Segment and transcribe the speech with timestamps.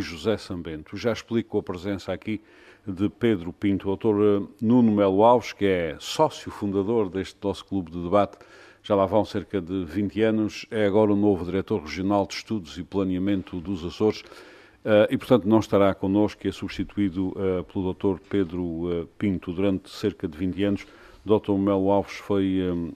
[0.00, 0.96] José Sambento.
[0.96, 2.40] Já explico a presença aqui
[2.86, 7.90] de Pedro Pinto, o autor Nuno Melo Alves, que é sócio fundador deste nosso clube
[7.90, 8.38] de debate,
[8.82, 12.76] já lá vão cerca de 20 anos, é agora o novo diretor regional de Estudos
[12.78, 14.22] e Planeamento dos Açores
[14.84, 18.20] uh, e, portanto, não estará connosco e é substituído uh, pelo Dr.
[18.28, 20.86] Pedro uh, Pinto durante cerca de 20 anos.
[21.24, 21.52] Dr.
[21.52, 22.92] Melo Alves foi um,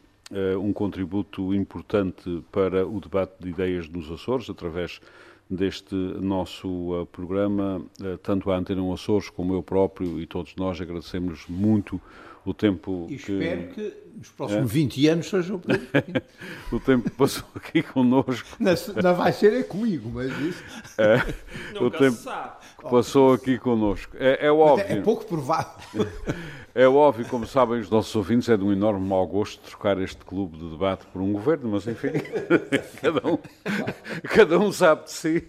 [0.60, 5.00] um contributo importante para o debate de ideias nos Açores, através
[5.48, 10.80] deste nosso uh, programa, uh, tanto a Antena Açores como eu próprio e todos nós
[10.80, 12.00] agradecemos muito
[12.44, 13.33] o tempo e que...
[13.33, 14.74] espero que nos próximos é?
[14.74, 15.55] 20 anos seja
[16.72, 18.48] o tempo que passou aqui connosco.
[18.58, 20.62] Não, não vai ser é comigo, mas isso...
[20.97, 21.17] É,
[21.80, 22.17] o tempo
[22.78, 24.17] que passou aqui connosco.
[24.19, 24.86] É, é óbvio.
[24.89, 25.74] É pouco provável.
[26.78, 30.22] É óbvio, como sabem os nossos ouvintes, é de um enorme mau gosto trocar este
[30.22, 32.08] clube de debate por um governo, mas enfim,
[33.00, 33.38] cada, um,
[34.24, 35.48] cada um sabe de si.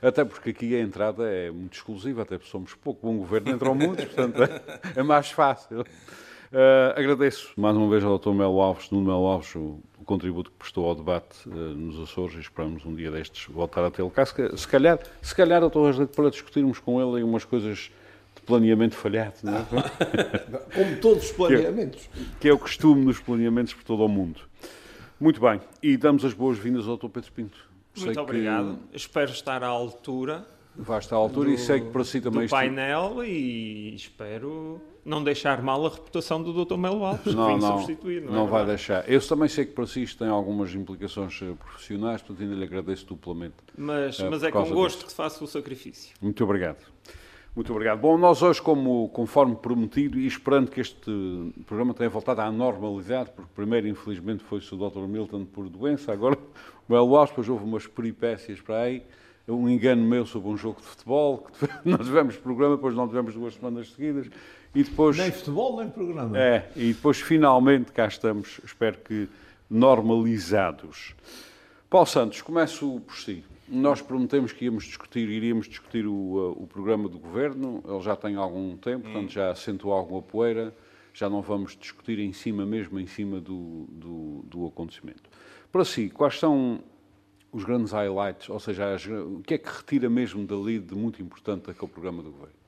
[0.00, 3.08] Até porque aqui a entrada é muito exclusiva, até porque somos pouco.
[3.08, 4.40] Um governo entram muitos, portanto
[4.94, 5.80] é, mais fácil.
[5.80, 8.30] Uh, agradeço mais uma vez ao Dr.
[8.30, 12.36] Melo Alves, Nuno Melo Alves, o, o, contributo que prestou ao debate uh, nos Açores
[12.36, 14.24] e esperamos um dia destes voltar a tê-lo cá.
[14.24, 16.06] Se, se calhar, se calhar, Dr.
[16.14, 17.90] para discutirmos com ele umas coisas
[18.50, 19.64] planeamento falhado, não é?
[20.74, 22.08] Como todos os planeamentos.
[22.12, 24.40] Que é, que é, o costume nos planeamentos por todo o mundo.
[25.18, 27.08] Muito bem, e damos as boas-vindas ao Dr.
[27.08, 27.70] Pedro Pinto.
[27.96, 28.78] Muito sei obrigado.
[28.90, 28.96] Que...
[28.96, 30.46] Espero estar à altura.
[30.74, 32.46] Vai estar à altura do, e sei que para si também...
[32.46, 36.76] Do painel e espero não deixar mal a reputação do Dr.
[36.76, 38.22] Melo Alves, não, que não, substituir.
[38.22, 39.08] Não, não é vai deixar.
[39.10, 42.64] Eu também sei que para si isto tem algumas implicações eh, profissionais, portanto ainda lhe
[42.64, 43.56] agradeço duplamente.
[43.76, 45.06] Mas, uh, mas é com gosto disto.
[45.08, 46.14] que faço o sacrifício.
[46.20, 46.78] Muito obrigado.
[47.54, 47.98] Muito obrigado.
[47.98, 53.30] Bom, nós hoje, como, conforme prometido, e esperando que este programa tenha voltado à normalidade,
[53.34, 55.00] porque primeiro, infelizmente, foi-se o Dr.
[55.00, 56.38] Milton por doença, agora
[56.88, 59.02] o El Alves, depois houve umas peripécias para aí,
[59.48, 63.34] um engano meu sobre um jogo de futebol, que nós tivemos programa, depois não tivemos
[63.34, 64.30] duas semanas seguidas,
[64.72, 65.16] e depois...
[65.16, 66.38] Nem futebol, nem programa.
[66.38, 69.28] É, e depois finalmente cá estamos, espero que
[69.68, 71.16] normalizados.
[71.88, 73.44] Paulo Santos, começo por si.
[73.70, 78.16] Nós prometemos que íamos discutir, iríamos discutir o, uh, o programa do governo, ele já
[78.16, 79.28] tem algum tempo, portanto hum.
[79.28, 80.74] já assentou alguma poeira,
[81.14, 85.30] já não vamos discutir em cima, mesmo em cima do, do, do acontecimento.
[85.70, 86.82] Para si, quais são
[87.52, 91.22] os grandes highlights, ou seja, as, o que é que retira mesmo dali de muito
[91.22, 92.59] importante daquele programa do governo?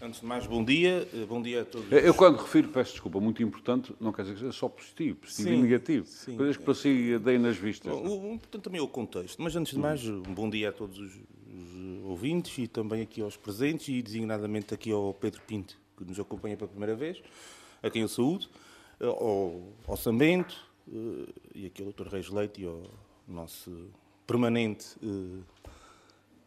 [0.00, 1.08] Antes de mais, bom dia.
[1.14, 1.90] Eh, bom dia a todos.
[1.90, 5.48] Eu, quando refiro, peço desculpa, muito importante, não quer dizer que seja só positivo, positivo
[5.48, 6.06] sim, e negativo.
[6.06, 6.36] Sim.
[6.36, 7.90] Coisas que para si deem nas vistas.
[7.90, 9.40] Bom, o, importante também é o contexto.
[9.40, 13.22] Mas antes de mais, um bom dia a todos os, os ouvintes e também aqui
[13.22, 17.22] aos presentes e designadamente aqui ao Pedro Pinto, que nos acompanha pela primeira vez,
[17.82, 18.46] a quem eu saúdo,
[19.00, 20.56] eh, ao, ao Sambento
[20.92, 22.08] eh, e aqui ao Dr.
[22.08, 22.82] Reis Leite e ao
[23.26, 23.88] nosso
[24.26, 24.88] permanente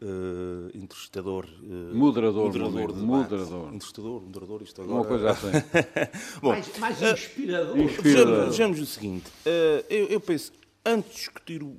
[0.02, 1.46] uh, entrevistador.
[1.62, 2.46] Uh, moderador.
[2.46, 2.94] Moderador.
[2.94, 3.68] De moderador.
[3.74, 4.98] Entrevistador, moderador, isto agora.
[4.98, 5.48] Uma coisa assim.
[6.42, 7.76] Bom, mais, mais inspirador.
[7.76, 8.46] Uh, inspirador.
[8.48, 9.30] Vejamos, o seguinte.
[9.46, 10.52] Uh, eu, eu, penso,
[10.86, 11.76] antes de discutir o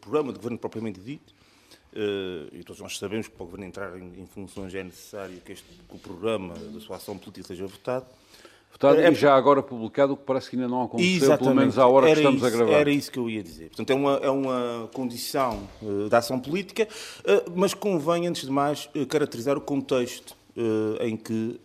[0.00, 1.34] programa de governo propriamente dito,
[1.92, 5.40] uh, e todos nós sabemos que para o governo entrar em, em funções é necessário
[5.40, 8.06] que, este, que o programa da sua ação política seja votado,
[8.70, 11.78] Votado é, e já agora publicado, o que parece que ainda não aconteceu, pelo menos
[11.78, 12.72] à hora que estamos isso, a gravar.
[12.72, 13.68] Era isso que eu ia dizer.
[13.68, 18.50] Portanto, é uma, é uma condição uh, da ação política, uh, mas convém, antes de
[18.50, 20.36] mais, uh, caracterizar o contexto
[21.00, 21.60] em, que,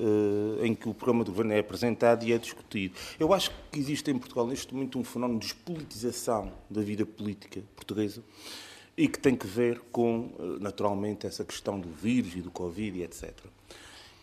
[0.61, 2.93] em que o programa do governo é apresentado e é discutido.
[3.19, 7.59] Eu acho que existe em Portugal, neste momento, um fenómeno de despolitização da vida política
[7.75, 8.21] portuguesa
[8.95, 10.29] e que tem que ver com,
[10.61, 13.33] naturalmente, essa questão do vírus e do Covid e etc.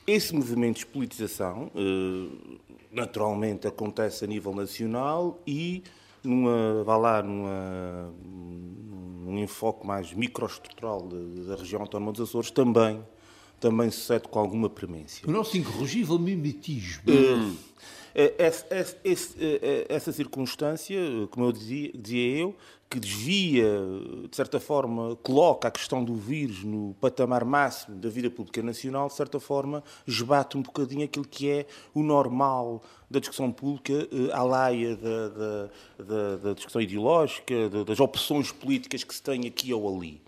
[0.07, 2.59] Esse movimento de despolitização, eh,
[2.91, 5.83] naturalmente, acontece a nível nacional e,
[6.25, 11.09] numa, vá lá, numa, num enfoque mais microestrutural
[11.47, 13.05] da região autónoma dos Açores, também,
[13.61, 15.29] também sucede com alguma premência.
[15.29, 17.03] O nosso incorrigível mimetismo.
[17.07, 17.57] Uh,
[18.39, 19.37] essa, essa,
[19.89, 20.99] essa, circunstância,
[21.31, 22.57] como eu dizia, dizia eu,
[22.91, 23.71] que desvia,
[24.29, 29.07] de certa forma, coloca a questão do vírus no patamar máximo da vida pública nacional,
[29.07, 34.33] de certa forma, esbate um bocadinho aquilo que é o normal da discussão pública, eh,
[34.33, 35.71] à laia da, da,
[36.05, 37.55] da, da discussão ideológica,
[37.87, 40.21] das opções políticas que se tem aqui ou ali.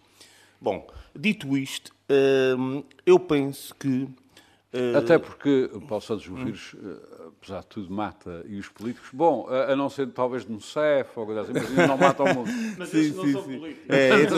[0.61, 1.93] Bom, dito isto,
[2.57, 4.09] hum, eu penso que.
[4.73, 4.97] Uh...
[4.97, 9.47] Até porque Paulo Santos dos Vírus, uh, apesar de tudo, mata e os políticos, bom,
[9.49, 12.51] a, não ser talvez no CEF ou coisa assim, mas não matam o mundo.
[12.79, 13.59] Mas sim, esses não sim, são sim.
[13.59, 13.91] políticos.
[13.91, 14.37] É, isso,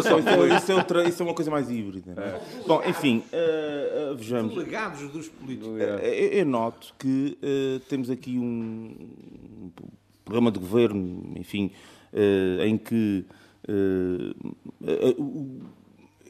[0.57, 2.15] isso, é outra, isso é uma coisa mais híbrida.
[2.21, 2.41] É?
[2.67, 4.55] Bom, enfim, uh, vejamos.
[4.55, 5.79] Delegados dos políticos.
[5.81, 7.39] eu noto que
[7.89, 9.09] temos aqui um
[10.25, 11.71] programa de governo, enfim,
[12.65, 13.25] em que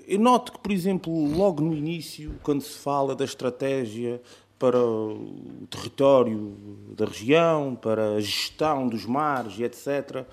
[0.07, 4.21] eu noto que, por exemplo, logo no início, quando se fala da estratégia
[4.59, 6.57] para o território
[6.97, 10.25] da região, para a gestão dos mares e etc.,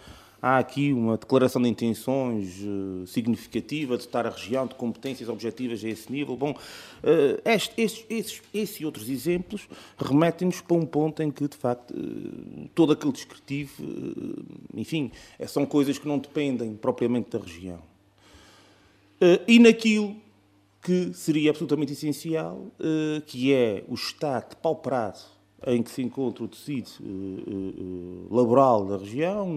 [0.41, 5.83] há aqui uma declaração de intenções uh, significativa de dotar a região de competências objetivas
[5.83, 6.35] a esse nível.
[6.35, 11.57] Bom, uh, este, estes, esses, e outros exemplos remetem-nos para um ponto em que, de
[11.57, 13.71] facto, uh, todo aquele descritivo,
[14.73, 15.11] enfim,
[15.47, 17.90] são coisas que não dependem propriamente da região.
[19.47, 20.15] E naquilo
[20.81, 22.65] que seria absolutamente essencial,
[23.27, 25.19] que é o Estado pauperado
[25.67, 29.55] em que se encontra o tecido uh, laboral da região,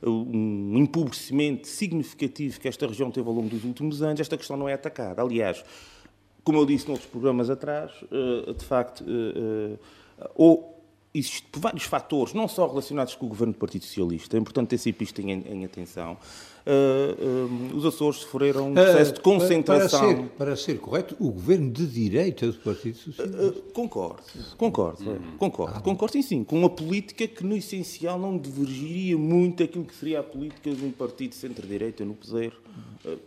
[0.00, 4.68] um empobrecimento significativo que esta região teve ao longo dos últimos anos, esta questão não
[4.68, 5.20] é atacada.
[5.20, 5.64] Aliás,
[6.44, 7.90] como eu disse noutros programas atrás,
[8.56, 9.04] de facto,
[10.34, 10.80] ou
[11.12, 14.78] existe vários fatores, não só relacionados com o governo do Partido Socialista, é importante ter
[14.78, 16.16] sempre isto em, em atenção,
[16.66, 20.00] uh, uh, os Açores sofreram um processo uh, de concentração.
[20.00, 23.52] Para ser, para ser, correto, o governo de direita do Partido Socialista.
[23.72, 24.22] concordo,
[24.56, 25.18] concordo, hum.
[25.38, 29.84] concordo, ah, concordo sim, sim, com uma política que no essencial não divergiria muito daquilo
[29.84, 32.52] que seria a política de um partido centro-direita no poder,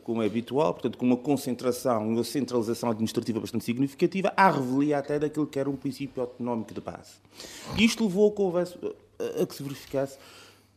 [0.03, 5.17] como é habitual, portanto, com uma concentração, uma centralização administrativa bastante significativa, à revelia até
[5.17, 7.13] daquilo que era um princípio autonómico de base.
[7.77, 8.77] E isto levou a que, houvesse,
[9.41, 10.17] a que se verificasse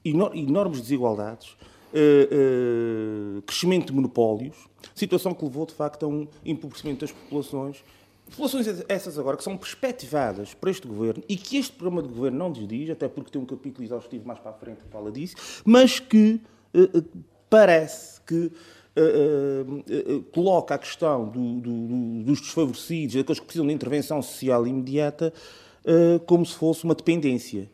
[0.04, 1.56] enormes desigualdades
[1.96, 4.56] uh, uh, crescimento de monopólios,
[4.94, 7.82] situação que levou, de facto, a um empobrecimento das populações.
[8.30, 12.38] Populações essas agora que são perspectivadas para este governo e que este programa de governo
[12.38, 15.62] não diz, até porque tem um capítulo exaustivo mais para a frente que fala disso,
[15.64, 16.40] mas que
[16.74, 17.04] uh,
[17.48, 18.50] parece que
[20.32, 25.34] coloca a questão do, do, dos desfavorecidos, daqueles que precisam de intervenção social imediata,
[26.24, 27.68] como se fosse uma dependência.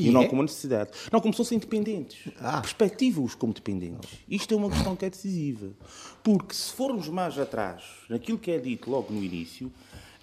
[0.00, 0.28] E, e não é?
[0.28, 0.90] como necessidade.
[1.12, 2.32] Não, como se fossem independentes.
[2.40, 2.60] Ah.
[2.60, 4.10] Perspectiva-os como dependentes.
[4.28, 5.70] Isto é uma questão que é decisiva.
[6.22, 9.70] Porque se formos mais atrás, naquilo que é dito logo no início,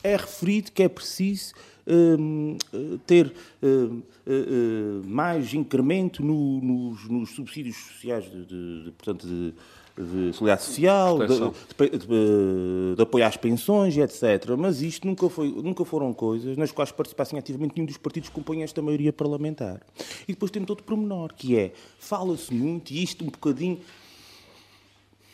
[0.03, 1.53] é referido que é preciso
[1.87, 2.57] hum,
[3.05, 9.53] ter hum, hum, mais incremento no, nos, nos, subsídios sociais de, de, de portanto, de,
[9.97, 14.55] de solidariedade social, de, de, de, de, apoio às pensões, etc.
[14.57, 18.35] Mas isto nunca, foi, nunca foram coisas nas quais participassem ativamente nenhum dos partidos que
[18.35, 19.81] compõem esta maioria parlamentar.
[20.27, 23.79] E depois temos outro pormenor, que é, fala-se muito, e isto um bocadinho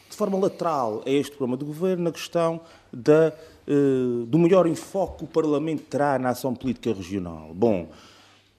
[0.09, 2.61] de forma lateral a este programa de governo, na questão
[2.91, 3.33] da,
[3.67, 7.51] uh, do maior enfoque que o Parlamento terá na ação política regional.
[7.53, 7.89] Bom,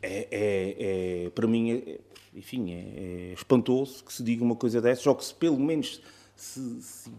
[0.03, 1.99] é, é, é para mim, é,
[2.35, 6.01] enfim, é, é espantoso que se diga uma coisa dessas, ou que se pelo menos
[6.37, 7.11] se, se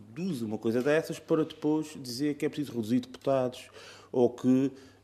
[0.43, 3.69] uma coisa dessas para depois dizer que é preciso reduzir deputados,
[4.11, 4.47] ou que,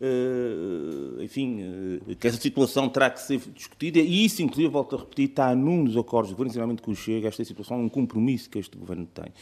[0.02, 1.62] uh, enfim,
[2.08, 5.54] uh, que essa situação terá que ser discutida, e isso, inclusive, volto a repetir, está
[5.56, 8.60] num dos acordos de governo, sinceramente, com o Chega, esta situação é um compromisso que
[8.60, 9.34] este governo tem.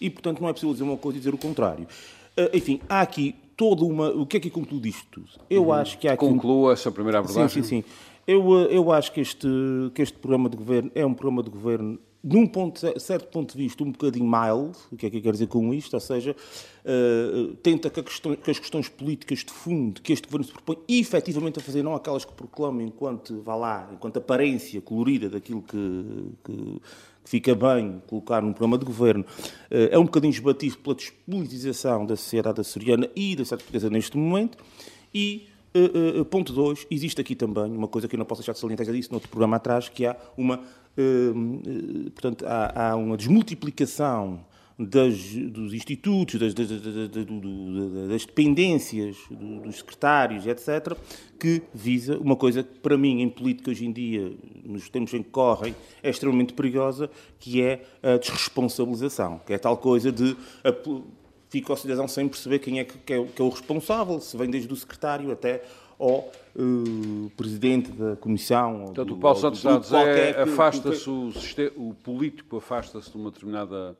[0.00, 1.86] E, portanto, não é possível dizer uma coisa e dizer o contrário.
[2.36, 4.08] Uh, enfim, há aqui toda uma...
[4.10, 5.28] O que é que conclui disto tudo?
[5.50, 5.72] Eu uhum.
[5.72, 6.24] acho que há aqui...
[6.24, 7.62] Conclua essa primeira abordagem.
[7.62, 7.88] Sim, sim, sim.
[8.28, 9.48] Eu, eh, eu acho que este,
[9.94, 13.56] que este programa de governo é um programa de governo, de um ponto, certo ponto
[13.56, 14.76] de vista, um bocadinho mild.
[14.92, 15.94] O que é que eu quero dizer com isto?
[15.94, 16.36] Ou seja,
[16.84, 20.76] uh, tenta que, questão, que, as questões políticas de fundo que este governo se propõe
[20.86, 26.26] efetivamente a fazer, não aquelas que proclamam enquanto, vá lá, enquanto aparência colorida daquilo que,
[26.44, 26.80] que, que
[27.30, 32.14] fica bem colocar num programa de governo, uh, é um bocadinho esbatido pela despolitização da
[32.14, 34.58] sociedade açoriana e da sociedade portuguesa neste momento.
[35.14, 38.52] E Uh, uh, ponto 2, existe aqui também uma coisa que eu não posso deixar
[38.52, 42.96] de salientar, já disse no outro programa atrás, que há uma, uh, portanto, há, há,
[42.96, 44.40] uma desmultiplicação
[44.78, 46.68] das, dos institutos, das, das,
[48.08, 50.96] das dependências, dos secretários, etc.,
[51.38, 54.32] que visa uma coisa que, para mim, em política hoje em dia,
[54.64, 59.76] nos tempos em que correm, é extremamente perigosa, que é a desresponsabilização, que é tal
[59.76, 60.36] coisa de
[61.48, 64.50] fica o cidadão sem perceber quem é que, é, que é o responsável, se vem
[64.50, 65.62] desde o secretário até
[65.98, 68.84] ao uh, presidente da comissão.
[68.84, 71.32] Portanto, o Paulo Santos está a dizer, afasta-se o,
[71.76, 73.96] o, político, afasta-se de uma determinada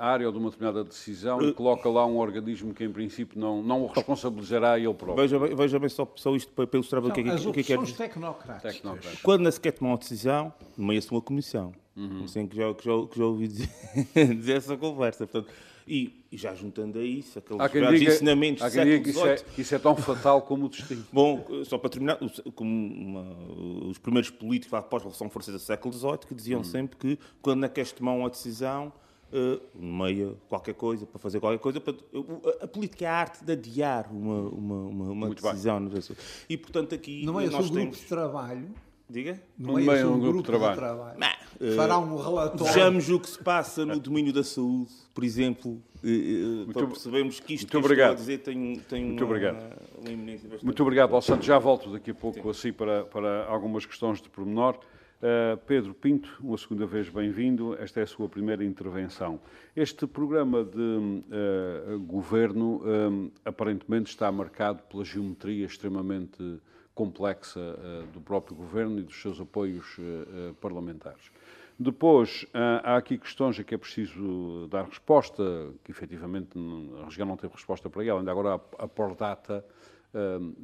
[0.00, 3.62] área ou de uma determinada decisão e coloca lá um organismo que, em princípio, não,
[3.62, 5.28] não o responsabilizará ele próprio.
[5.28, 7.72] Veja, veja bem só, só isto para, para ilustrar o que, é que, que, que
[7.72, 7.96] é dizer.
[7.96, 8.74] tecnocráticas.
[8.74, 9.22] tecnocráticas.
[9.22, 11.72] Quando não se quer tomar uma decisão, nomeia-se uma comissão.
[11.96, 12.24] Uhum.
[12.24, 13.68] Assim que já, que, já, que já ouvi dizer,
[14.34, 15.26] dizer essa conversa.
[15.26, 15.52] Portanto,
[15.88, 19.26] e, e, já juntando a isso, aqueles há diga, ensinamentos há quem diga que isso,
[19.26, 21.04] é, que isso, é, tão fatal como o destino.
[21.10, 22.18] Bom, só para terminar,
[22.54, 26.64] como uma, os primeiros políticos após a Revolução Francesa do século XVIII que diziam hum.
[26.64, 28.92] sempre que quando é que queres tomar uma decisão,
[29.32, 31.80] uh, meia qualquer coisa, para fazer qualquer coisa.
[31.80, 35.86] Para, a, a, política é a arte de adiar uma, uma, uma, uma decisão.
[35.86, 36.02] Bem.
[36.48, 37.24] E, portanto, aqui...
[37.24, 37.70] Não é nós temos...
[37.70, 38.68] grupo de trabalho
[39.10, 39.40] Diga?
[39.58, 40.72] Não, é um, um grupo, grupo, de trabalho.
[40.72, 41.18] De trabalho.
[41.18, 42.72] Não, Fará um relatório.
[42.72, 47.54] Vejamos o que se passa no domínio da saúde, por exemplo, muito, para percebermos que
[47.54, 48.10] isto muito que obrigado.
[48.10, 49.78] estou a dizer tem, tem muito uma, obrigado.
[49.98, 50.64] uma iminência bastante...
[50.64, 51.46] Muito obrigado, Paulo Santos.
[51.46, 52.50] Já volto daqui a pouco Sim.
[52.50, 54.78] assim para, para algumas questões de pormenor.
[55.20, 57.76] Uh, Pedro Pinto, uma segunda vez bem-vindo.
[57.80, 59.40] Esta é a sua primeira intervenção.
[59.74, 66.60] Este programa de uh, governo uh, aparentemente está marcado pela geometria extremamente
[66.98, 71.30] complexa uh, do próprio governo e dos seus apoios uh, parlamentares.
[71.78, 72.44] Depois,
[72.82, 76.58] há aqui questões a que é preciso dar resposta, que efetivamente
[77.00, 78.18] a região não teve resposta para ela.
[78.18, 79.64] Ainda agora a, Pordata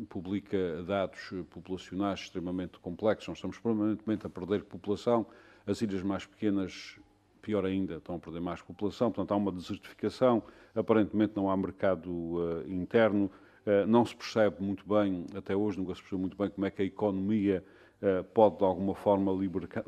[0.09, 3.29] publica dados populacionais extremamente complexos.
[3.29, 5.25] Nós estamos permanentemente a perder população.
[5.65, 6.99] As ilhas mais pequenas,
[7.41, 9.13] pior ainda, estão a perder mais população.
[9.13, 10.43] Portanto, há uma desertificação.
[10.75, 13.31] Aparentemente não há mercado interno.
[13.67, 16.71] Eh, não se percebe muito bem, até hoje nunca se percebeu muito bem como é
[16.71, 17.65] que a economia
[18.03, 19.33] eh, pode, de alguma forma,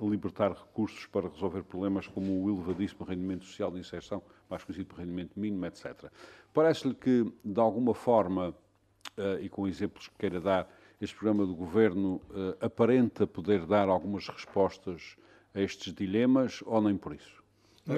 [0.01, 4.99] libertar recursos para resolver problemas como o elevadíssimo rendimento social de inserção, mais conhecido por
[4.99, 6.11] rendimento mínimo, etc.
[6.55, 8.55] Parece-lhe que, de alguma forma,
[9.17, 12.23] eh, e com exemplos que queira dar, este programa do governo
[12.59, 15.19] aparenta poder dar algumas respostas
[15.55, 17.36] a estes dilemas ou nem por isso?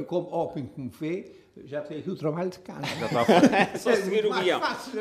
[0.07, 1.33] Como, óbvio, como vê,
[1.65, 2.87] já tem aqui o trabalho de casa.
[2.87, 3.23] Já está
[3.57, 4.63] é só seguir o guião.
[4.63, 4.99] Assim.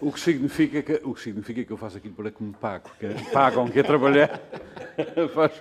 [0.00, 2.90] O que, significa que, o que significa que eu faço aquilo para que me pago,
[2.98, 4.40] que pagam que é trabalhar.
[5.34, 5.60] Faz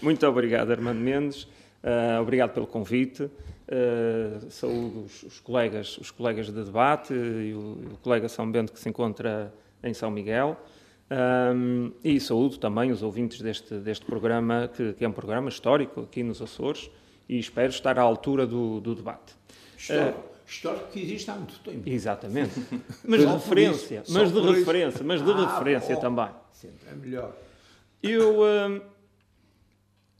[0.00, 1.42] Muito obrigado, Armando Mendes.
[1.42, 3.24] Uh, obrigado pelo convite.
[3.24, 8.72] Uh, saúdo os, os, colegas, os colegas de debate e o, o, colega São Bento
[8.72, 10.56] que se encontra em São Miguel.
[11.10, 16.02] Um, e saúdo também os ouvintes deste, deste programa, que, que é um programa histórico
[16.02, 16.90] aqui nos Açores
[17.28, 19.34] e espero estar à altura do, do debate.
[19.76, 21.88] Histórico, uh, histórico que existe há muito tempo.
[21.88, 22.52] Exatamente.
[23.06, 26.00] Mas de referência, mas de referência, mas de ah, referência bom.
[26.00, 26.28] também.
[26.52, 27.36] Sempre é melhor.
[28.02, 28.82] Eu, uh,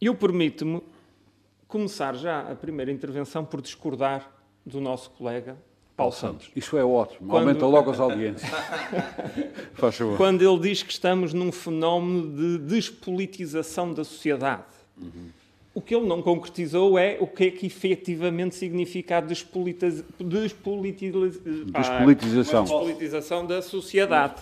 [0.00, 0.82] eu permito-me
[1.66, 4.30] começar já a primeira intervenção por discordar
[4.64, 5.56] do nosso colega
[5.96, 6.50] Paulo Santos.
[6.56, 7.49] Isso é ótimo, Quando...
[7.49, 8.50] aumenta logo as audiências.
[9.75, 10.16] Faz favor.
[10.16, 14.64] Quando ele diz que estamos num fenómeno de despolitização da sociedade.
[15.00, 15.30] Uhum.
[15.75, 20.04] O que ele não concretizou é o que é que efetivamente significa a despolitiz...
[20.21, 21.12] despolitiz...
[21.66, 22.61] despolitização.
[22.61, 24.40] Ah, despolitização da sociedade.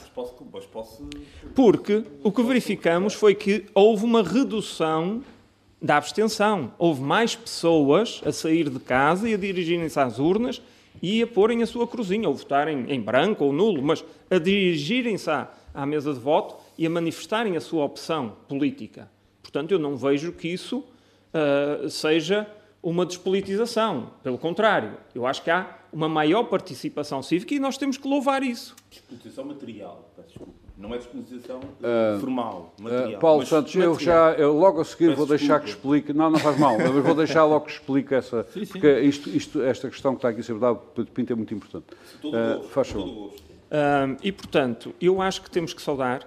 [1.55, 5.23] Porque o que verificamos foi que houve uma redução
[5.81, 6.75] da abstenção.
[6.79, 10.61] Houve mais pessoas a sair de casa e a dirigirem-se às urnas
[11.01, 15.31] e a porem a sua cruzinha, ou votarem em branco ou nulo, mas a dirigirem-se
[15.31, 19.11] à, à mesa de voto e a manifestarem a sua opção política.
[19.43, 20.85] Portanto, eu não vejo que isso
[21.33, 22.47] uh, seja
[22.83, 24.11] uma despolitização.
[24.23, 28.43] Pelo contrário, eu acho que há uma maior participação cívica e nós temos que louvar
[28.43, 28.75] isso.
[28.91, 30.11] Despolitização material,
[30.77, 33.13] Não é despolitização uh, formal, material.
[33.13, 33.95] Uh, Paulo Santos, material.
[33.95, 35.65] eu já, eu logo a seguir Peço vou deixar desculpa.
[35.65, 38.73] que explique, não, não faz mal, mas vou deixar logo que explique essa, sim, sim.
[38.73, 40.79] porque isto, isto, esta questão que está aqui a ser dada,
[41.15, 41.87] Pinto, é muito importante.
[42.25, 43.33] Uh, faz favor.
[44.23, 46.27] e, portanto, eu acho que temos que saudar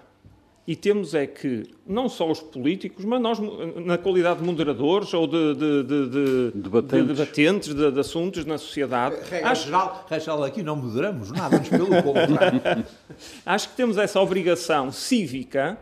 [0.68, 3.40] e temos é que, não só os políticos, mas nós,
[3.86, 8.58] na qualidade de moderadores ou de, de, de, de debatentes, de, debatentes de, assuntos na
[8.58, 9.16] sociedade.
[9.30, 9.66] Regra acho...
[9.66, 12.86] geral, geral, aqui não moderamos nada, mas pelo contrário.
[13.46, 15.78] acho que temos essa obrigação cívica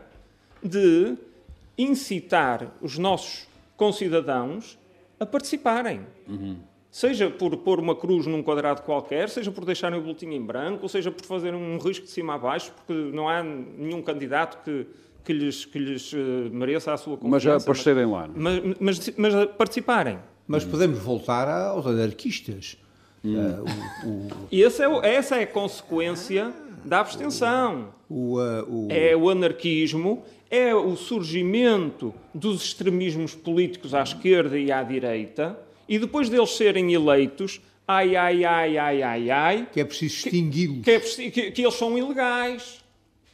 [0.62, 1.16] de
[1.78, 3.46] incitar os nossos
[3.78, 4.78] concidadãos
[5.18, 6.02] a participarem.
[6.28, 6.58] Uhum.
[6.94, 10.84] Seja por pôr uma cruz num quadrado qualquer, seja por deixarem o boletim em branco,
[10.84, 14.62] ou seja por fazer um risco de cima a baixo, porque não há nenhum candidato
[14.62, 14.86] que,
[15.24, 16.16] que lhes, que lhes uh,
[16.52, 17.30] mereça a sua confiança.
[17.30, 18.28] Mas já aparecerem lá.
[18.28, 18.48] Não?
[18.48, 18.62] É?
[18.78, 20.20] Mas, mas, mas, participarem.
[20.46, 22.78] Mas podemos voltar aos anarquistas.
[23.24, 23.34] Hum.
[23.34, 24.30] Uh, o, o...
[24.52, 27.88] E essa é, essa é a consequência da abstenção.
[28.08, 34.80] O, uh, é o anarquismo, é o surgimento dos extremismos políticos à esquerda e à
[34.84, 39.68] direita, e depois deles serem eleitos, ai, ai, ai, ai, ai, ai.
[39.72, 40.84] Que é preciso extingui-los.
[40.84, 42.82] Que, que, é que, que, eles são ilegais.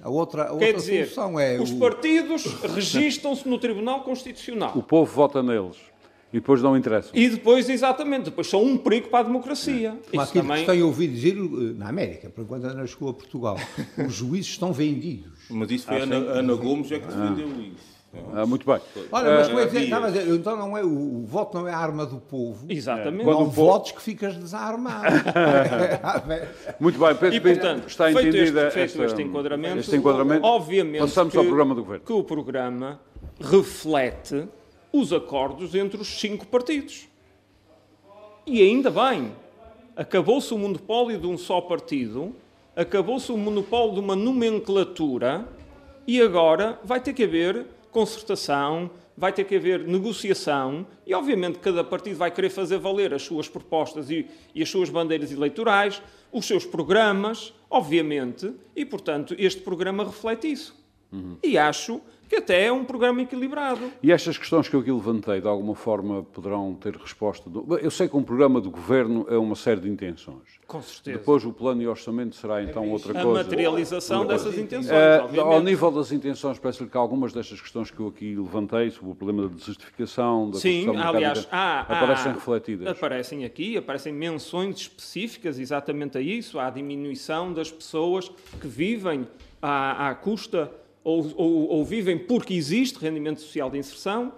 [0.02, 4.72] A outra, a Quer outra dizer, solução é os o- partidos registam-se no Tribunal Constitucional.
[4.74, 5.76] O povo vota neles
[6.32, 7.10] e depois não interessam.
[7.12, 9.90] E depois, exatamente, depois são um perigo para a democracia.
[9.90, 10.64] Como Isso aquilo também...
[10.64, 13.56] que tenho ouvido dizer eh, na América, por enquanto ainda não chegou a Portugal.
[14.06, 15.32] Os juízes estão vendidos.
[15.50, 17.99] Mas isso foi a Ana, Ana Gomes é que defendeu isso.
[18.34, 18.80] Ah, muito bem.
[19.12, 20.88] Olha, mas Eh, como é que havia- estava a dizer, então não é, o,
[21.18, 22.66] o voto não é a arma do povo.
[22.68, 23.18] Exatamente.
[23.18, 25.06] Não Quando o povo- votos que ficas desarmado.
[26.80, 30.44] Muito bem, Pedro E, portanto, está feito entendida este, feito esta- este enquadramento, este enquadramento,
[30.44, 32.04] obviamente passamos que, ao programa do Governo.
[32.04, 33.00] que o programa
[33.40, 34.48] reflete
[34.92, 37.08] os acordos entre os cinco partidos.
[38.46, 39.30] E ainda bem,
[39.94, 42.34] acabou-se o monopólio de um só partido,
[42.74, 45.46] acabou-se o monopólio de uma nomenclatura
[46.06, 51.84] e agora vai ter que haver concertação, vai ter que haver negociação e, obviamente, cada
[51.84, 56.46] partido vai querer fazer valer as suas propostas e, e as suas bandeiras eleitorais, os
[56.46, 60.78] seus programas, obviamente, e, portanto, este programa reflete isso.
[61.42, 63.90] E acho que até é um programa equilibrado.
[64.00, 67.50] E estas questões que eu aqui levantei, de alguma forma, poderão ter resposta?
[67.50, 67.76] Do...
[67.78, 70.60] Eu sei que um programa do Governo é uma série de intenções.
[70.64, 71.18] Com certeza.
[71.18, 73.42] Depois o plano e orçamento será então outra a coisa.
[73.42, 78.06] materialização dessas intenções, Eh, ao nível das intenções, parece-lhe que algumas destas questões que eu
[78.06, 82.86] aqui levantei, sobre o problema da desertificação, da Sim, aliás, há, há- aparecem refletidas.
[82.86, 88.28] Aparecem aqui, aparecem menções específicas exatamente a isso, à diminuição das pessoas
[88.60, 89.26] que vivem
[89.60, 90.70] à, à custa
[91.02, 94.32] ou, ou- ou vivem porque existe rendimento social de inserção,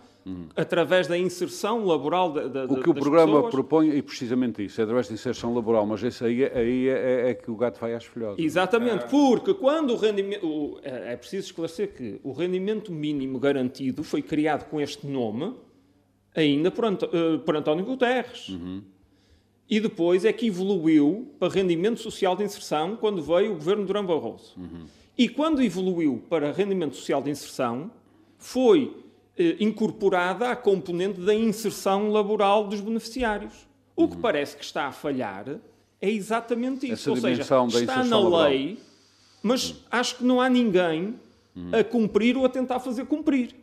[0.54, 2.74] através da inserção laboral da, da, Uhum.
[2.74, 3.50] O que o programa pessoas.
[3.50, 7.34] propõe é precisamente isso, é através de inserção laboral, mas esse aí, aí é, é
[7.34, 8.38] que o gato vai às filhotas.
[8.38, 10.46] Exatamente, porque quando o rendimento.
[10.46, 15.54] o- É é preciso esclarecer que o rendimento mínimo garantido foi criado com este nome
[16.36, 18.46] ainda por, Anto- eh, por António Guterres.
[19.68, 24.06] E depois é que evoluiu para rendimento social de inserção quando veio o governo Durão
[24.06, 24.54] Barroso.
[25.16, 27.90] E quando evoluiu para rendimento social de inserção,
[28.38, 28.96] foi
[29.36, 33.52] eh, incorporada a componente da inserção laboral dos beneficiários.
[33.94, 35.60] O que parece que está a falhar
[36.00, 36.94] é exatamente isso.
[36.94, 38.48] Essa Ou seja, está na laboral.
[38.48, 38.78] lei,
[39.42, 41.14] mas acho que não há ninguém
[41.78, 43.54] a cumprir ou a tentar fazer cumprir.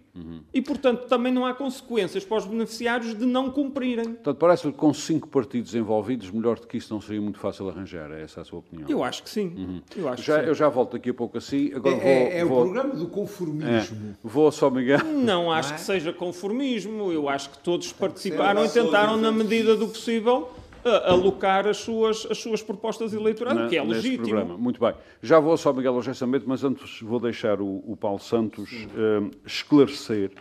[0.54, 4.06] E, portanto, também não há consequências para os beneficiários de não cumprirem.
[4.14, 7.70] Portanto, parece-lhe que com cinco partidos envolvidos, melhor do que isso não seria muito fácil
[7.70, 8.12] arranjar.
[8.12, 8.90] É essa a sua opinião?
[8.90, 9.82] Eu acho que sim.
[9.96, 10.48] Eu acho já, que sim.
[10.50, 11.72] eu já volto daqui a pouco assim.
[11.74, 14.10] Agora vou, É, é vou, o programa do conformismo.
[14.12, 15.00] é, vou São Miguel.
[15.06, 17.12] Não acho que seja conformismo.
[17.12, 20.50] Eu acho que todos participaram e tentaram, na medida do possível,
[20.86, 24.28] a- alocar as suas, as suas propostas eleitorais, o que é legítimo.
[24.28, 24.58] programa.
[24.58, 24.94] Muito bem.
[25.22, 30.32] Já vou São Miguel Orgessamento, mas antes vou deixar o, o Paulo Santos eh, esclarecer,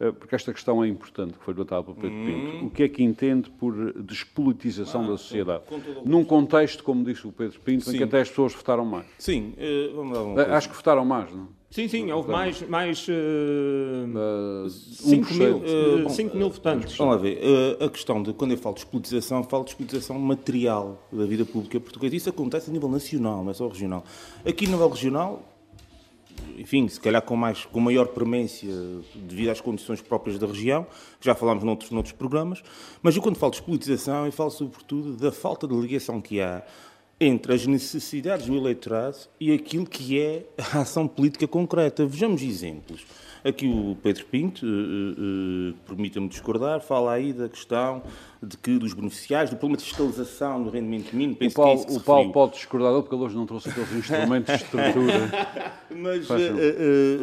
[0.00, 2.66] eh, porque esta questão é importante, que foi levantada pelo Pedro Pinto.
[2.66, 5.62] O que é que entende por despolitização da sociedade?
[6.04, 8.04] Num contexto, como disse o Pedro Pinto, em que Sim.
[8.04, 9.06] até as pessoas votaram mais.
[9.18, 10.22] Sim, eh, vamos lá.
[10.22, 10.54] Eh, coisa.
[10.54, 11.48] Acho que votaram mais, não?
[11.74, 15.64] Sim, sim, houve mais, mais uh, Eh, 5 mil, 1%.
[15.64, 16.96] uh, bom, 5 mil votantes.
[16.96, 17.40] Vamos lá ver.
[17.42, 21.44] eh, a questão de quando eu falo de despolitização, falo de despolitização material da vida
[21.44, 22.14] pública portuguesa.
[22.14, 24.04] Isso acontece a nível nacional, não é só regional.
[24.46, 25.42] Aqui, a nível regional,
[26.56, 28.70] enfim, se calhar com, mais, com maior premência
[29.16, 30.86] devido às condições próprias da região,
[31.18, 32.62] que já falámos noutros, noutros programas,
[33.02, 36.62] mas eu quando falo de despolitização, eu falo sobretudo da falta de ligação que há
[37.20, 42.04] entre as necessidades do eleitorado e aquilo que é a ação política concreta.
[42.06, 43.06] Vejamos exemplos.
[43.44, 48.02] Aqui o Pedro Pinto, eh, eh, eh, permita-me discordar, fala aí da questão
[48.44, 51.34] de que dos beneficiários, do problema de fiscalização do rendimento mínimo.
[51.34, 53.36] O Penso que é Paulo, isso que se o Paulo pode discordar porque ele hoje
[53.36, 55.74] não trouxe aqueles instrumentos de estrutura.
[55.90, 57.18] Mas eh, eh,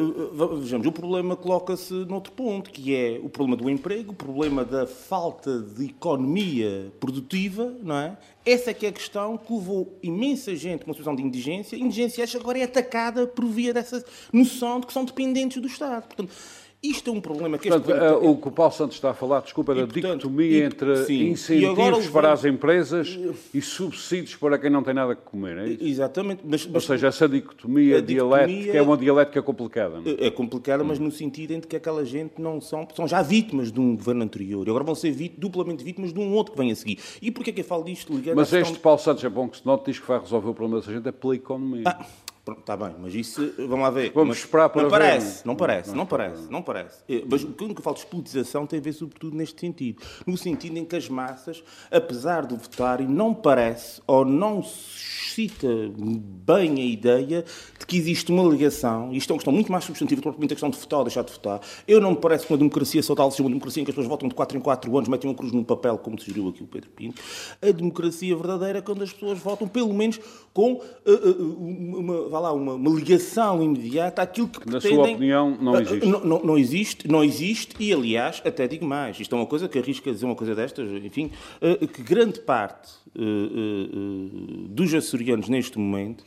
[0.60, 4.88] vejamos, o problema coloca-se noutro ponto, que é o problema do emprego, o problema da
[4.88, 8.18] falta de economia produtiva, não é?
[8.44, 11.76] Essa é que é a questão que levou imensa gente uma situação de indigência.
[11.76, 14.04] Indigência esta agora é atacada por via dessa
[14.34, 16.08] noção de que são dependentes do Estado.
[16.08, 16.34] Portanto,
[16.84, 19.12] isto é um problema que este Portanto, governo- eh, o que o Paulo Santos está
[19.12, 21.30] a falar, desculpa, é da portanto, dicotomia e- entre sim.
[21.30, 23.20] Incentivos para as empresas
[23.54, 25.58] e subsídios para quem não tem nada a comer.
[25.60, 25.84] É isso?
[25.84, 26.42] Exatamente.
[26.44, 30.02] Mas, Ou mas- seja, essa dicotomia, dialética é uma dialética complicada.
[30.02, 30.28] não é?
[30.28, 33.80] É complicada, mas no sentido em que aquela gente não são, são já vítimas de
[33.80, 34.66] um governo anterior.
[34.66, 36.98] E agora vão ser vit- duplamente vítimas de um outro que vem a seguir.
[37.22, 38.12] E porquê é que eu falo disto?
[38.14, 40.20] Ligado Mas à questão este Paulo Santos é bom que se note, diz que vai
[40.20, 41.84] resolver o problema dessa gente é pela economia.
[41.86, 42.06] Ah,
[42.50, 44.12] está bem, mas isso, vamos lá ver.
[44.14, 44.98] Vamos Mas esperar para não ver.
[44.98, 47.04] Parece, não parece, não parece, não parece.
[47.08, 50.02] Eh, Mas o que eu falo de despolitização tem a ver sobretudo neste sentido.
[50.26, 56.82] No sentido em que as massas, apesar de votarem, não parece ou não suscita bem
[56.82, 57.46] a ideia
[57.80, 60.56] de que existe uma ligação, e isto é uma questão muito mais substantiva propriamente a
[60.56, 61.62] questão de votar ou deixar de votar.
[61.88, 64.10] Eu não me parece que uma democracia saudável seja uma democracia em que as pessoas
[64.10, 66.68] votam de 4 em 4 anos, metem uma cruz num papel, como sugeriu aqui o
[66.68, 67.22] Pedro Pinto.
[67.62, 70.20] A democracia verdadeira é quando as pessoas votam, pelo menos,
[70.54, 74.96] com eh, eh, uma vá lá, uma, uma ligação imediata àquilo que Na pretendem...
[75.06, 76.08] sua opinião, não Ah, existe.
[76.08, 79.68] Não, não- não existe, não existe, e aliás, até digo mais, isto é uma coisa
[79.68, 81.30] que arrisca dizer uma coisa destas, enfim,
[81.62, 86.24] eh, que grande parte eh, eh, dos açorianos neste momento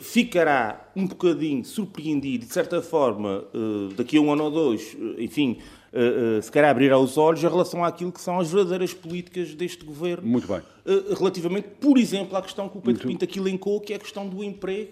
[0.00, 3.44] ficará um bocadinho surpreendido, de certa forma,
[3.94, 5.58] daqui a um ano ou dois, enfim,
[6.42, 10.26] se calhar abrirá os olhos em relação àquilo que são as verdadeiras políticas deste governo.
[10.26, 10.62] Muito bem.
[11.18, 14.26] Relativamente, por exemplo, à questão que o Pedro Pinto aqui elencou, que é a questão
[14.26, 14.90] do emprego,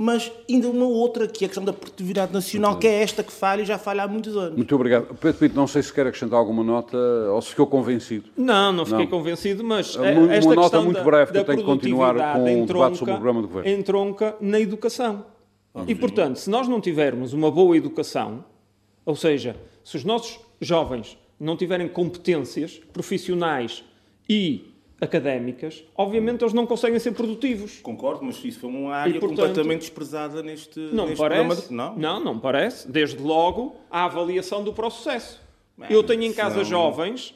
[0.00, 3.32] mas ainda uma outra, que é a questão da produtividade nacional, que é esta que
[3.32, 4.56] falha e já falha há muitos anos.
[4.56, 5.12] Muito obrigado.
[5.16, 8.30] Pedro Pinto, não sei se quer acrescentar alguma nota ou se ficou convencido.
[8.36, 9.10] Não, não fiquei Não.
[9.10, 11.64] convencido, mas Uma- uma esta nota questão muito da, breve, que da eu tenho que
[11.64, 13.70] continuar com o entronca- debate sobre o programa do Governo.
[13.80, 15.24] Entronca na educação.
[15.86, 18.44] E, portanto, se nós não tivermos uma boa educação,
[19.04, 23.84] ou seja, se os nossos jovens não tiverem competências profissionais
[24.28, 24.67] e
[25.00, 27.78] académicas, obviamente eles não conseguem ser produtivos.
[27.80, 31.40] Concordo, mas isso foi uma área E, portanto, completamente desprezada neste, Não neste parece?
[31.46, 31.56] programa.
[31.56, 31.72] De...
[31.72, 31.96] Não?
[31.96, 32.90] não, não parece.
[32.90, 35.40] Desde logo, a avaliação do processo.
[35.88, 37.34] Eu tenho em casa são- jovens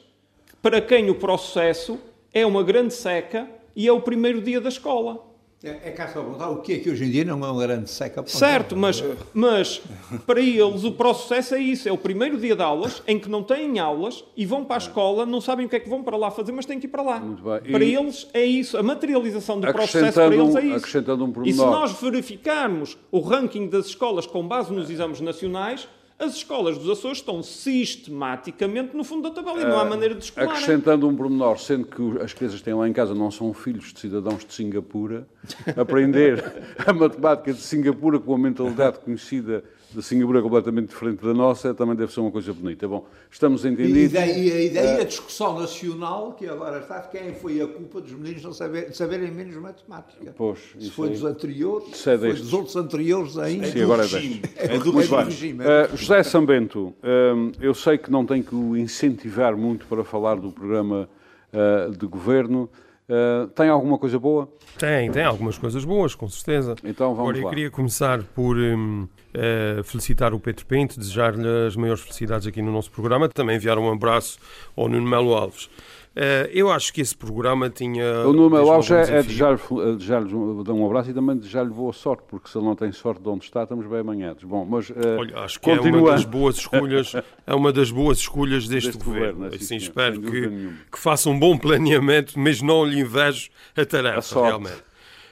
[0.61, 1.97] para quem o processo
[2.33, 5.32] é uma grande seca e é o primeiro dia da escola.
[5.63, 7.61] É, é cá só perguntar o que é que hoje em dia não é uma
[7.63, 8.21] grande seca.
[8.21, 9.01] para Certo, mas,
[9.33, 9.81] mas
[10.27, 13.41] para eles o processo é isso, é o primeiro dia de aulas em que não
[13.41, 16.17] têm aulas e vão para a escola, não sabem o que é que vão para
[16.17, 17.19] lá fazer, mas têm que ir para lá.
[17.21, 17.71] Muito bem.
[17.71, 20.75] Para E- eles é isso, a materialização do processo para eles é um- isso.
[20.75, 25.87] acrescentando um e se nós verificarmos o ranking das escolas com base nos exames nacionais,
[26.23, 30.23] as escolas dos Açores estão sistematicamente no fundo da tabela e não há maneira de
[30.23, 30.49] escolar.
[30.49, 33.93] Acrescentando um pormenor, sendo que as crianças que têm lá em casa não são filhos
[33.93, 35.27] de cidadãos de Singapura,
[35.75, 36.43] aprender
[36.85, 39.63] a matemática de Singapura com a mentalidade conhecida
[39.95, 42.87] de Singapura completamente diferente da nossa também deve ser uma coisa bonita.
[42.87, 44.11] Bom, estamos E, entendidos.
[44.13, 48.11] daí, e daí a discussão nacional que agora está de quem foi a culpa dos
[48.11, 50.33] meninos não saber, saberem menos matemática.
[50.37, 51.13] Pois, se isso foi aí.
[51.13, 52.43] dos anteriores, Isso se é foi destes.
[52.43, 53.67] dos outros anteriores ainda.
[53.67, 54.35] Sim, agora é regime.
[54.39, 54.59] deste.
[54.59, 55.23] É do Muito regime.
[55.23, 59.85] regime, é Uh, José Sambento, uh, eu sei que não tenho que o incentivar muito
[59.85, 61.09] para falar do programa
[61.53, 62.69] uh, de governo.
[63.09, 64.47] Uh, tem alguma coisa boa?
[64.77, 66.75] Tem, tem algumas coisas boas, com certeza.
[66.83, 67.49] Então vamos Agora, eu lá.
[67.49, 72.71] queria começar por hum, eh, felicitar o Pedro Pinto, desejar-lhe as maiores felicidades aqui no
[72.71, 74.37] nosso programa, também enviar um abraço
[74.75, 75.69] ao Nuno Melo Alves.
[76.15, 78.03] Eh, eu acho que esse programa tinha.
[78.27, 81.71] O Alves logo um é, é desejar-lhe desejar um, dar um abraço e também desejar-lhe
[81.71, 84.43] boa sorte, porque se ele não tem sorte de onde está, estamos bem amanhados.
[84.43, 87.13] Bom, mas uh, Olha, acho que é uma das boas escolhas,
[87.47, 89.33] é uma das boas escolhas deste, Deste governo.
[89.33, 90.77] governo, sim, assim, senhor, espero que, nenhuma.
[90.91, 94.83] que faça um bom planeamento, mas não lhe invejo a tarefa, A realmente.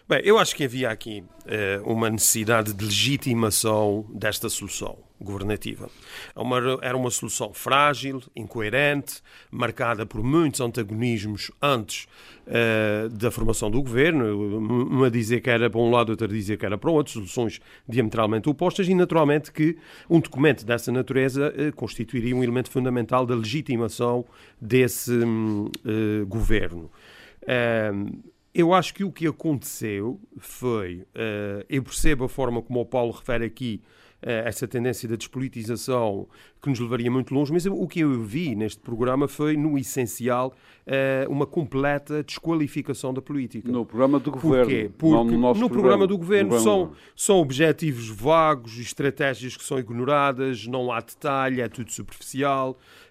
[0.10, 5.90] Bem, eu acho que havia aqui eh, uma necessidade de legitimação desta solução governativa.
[6.36, 12.08] É uma- era uma solução frágil, incoerente, marcada por muitos antagonismos antes
[12.48, 14.26] eh, da formação do governo.
[14.26, 17.14] Um a dizer que era para um lado, outro a dizer que era para outro,
[17.14, 19.78] soluções diametralmente opostas e, naturalmente, que
[20.10, 24.26] um documento dessa natureza eh, constituiria um elemento fundamental da legitimação
[24.60, 26.90] desse hum, eh, governo.
[27.48, 28.20] Ahm,
[28.54, 31.06] eu acho que o que aconteceu foi,
[31.70, 33.82] eu percebo a forma como o Paulo refere aqui
[34.22, 36.28] essa tendência da despolitização
[36.62, 40.54] que nos levaria muito longe, mas o que eu vi neste programa foi, no essencial,
[40.86, 43.72] eh, uma completa desqualificação da política.
[43.72, 44.66] No programa do governo.
[44.66, 44.92] Porquê?
[44.96, 50.68] Porque no, no programa do governo No são, são objetivos vagos, estratégias que são ignoradas,
[50.68, 52.78] não há detalhe, é tudo superficial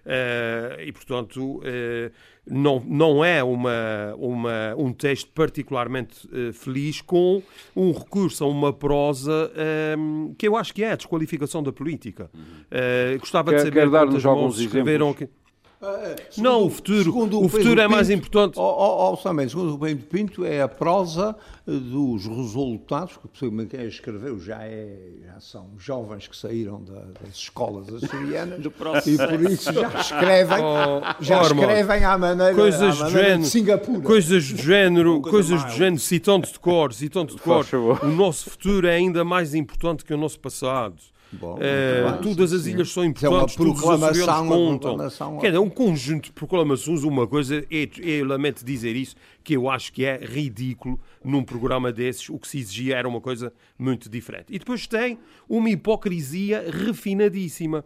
[0.85, 2.11] e, portanto, eh,
[2.49, 7.41] não, não é uma, uma, um texto particularmente eh, feliz com
[7.75, 9.95] um recurso a uma prosa eh,
[10.37, 12.29] que eu acho que é a desqualificação da política.
[12.71, 15.29] Eh, gostava Quer- de saber quer quantas mãos escreveram exemplos?
[15.29, 15.40] aqui.
[15.83, 17.03] Ah, Não, o futuro.
[17.03, 18.53] segundo O futuro é mais Pinto- importante.
[18.57, 21.35] Ó, Samé, segundo o Pedro Pinto, é a prosa
[21.67, 27.05] eh, dos resultados, que possivelmente quem escreveu já, é, já são jovens que saíram da-
[27.19, 28.59] das escolas açorianas
[29.07, 33.41] e por isso já escrevem, Oh, já oh, escrevem à maneira, coisas à maneira género,
[33.41, 34.01] de Singapura.
[34.01, 35.77] Coisas do género, coisa coisas do mild.
[35.79, 37.65] género, citando de cor, citando de cor.
[38.03, 40.95] O nosso futuro é ainda mais importante que o nosso passado.
[41.33, 44.97] Bom, Eh, todas as ilhas são Isso é uma importantes, todos os uma contam.
[45.39, 49.69] Quer dizer, um conjunto de proclamações, uma coisa, e eu lamento dizer isso, que eu
[49.69, 54.09] acho que é ridículo num programa desses, o que se exigia era uma coisa muito
[54.09, 54.47] diferente.
[54.49, 55.17] E depois tem
[55.47, 57.85] uma hipocrisia refinadíssima.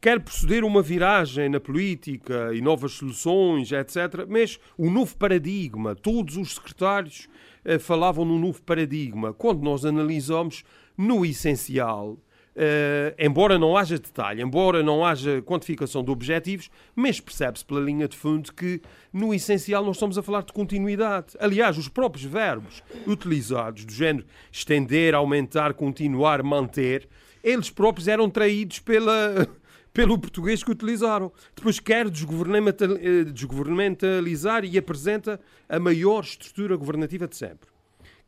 [0.00, 4.26] Quer proceder uma viragem na política e novas soluções, etc.
[4.28, 7.26] Mas o novo paradigma, todos os secretários
[7.64, 9.32] eh, falavam num novo paradigma.
[9.32, 10.62] Quando nós analisamos,
[10.96, 12.18] no essencial,
[12.56, 18.06] Uh, embora não haja detalhe, embora não haja quantificação de objetivos, mas percebe-se pela linha
[18.06, 18.80] de fundo que,
[19.12, 21.34] no essencial, nós estamos a falar de continuidade.
[21.40, 27.08] Aliás, os próprios verbos utilizados, do género estender, aumentar, continuar, manter,
[27.42, 29.48] eles próprios eram traídos pela,
[29.92, 31.32] pelo português que utilizaram.
[31.56, 37.68] Depois quer eh, desgovernamentalizar e apresenta a maior estrutura governativa de sempre.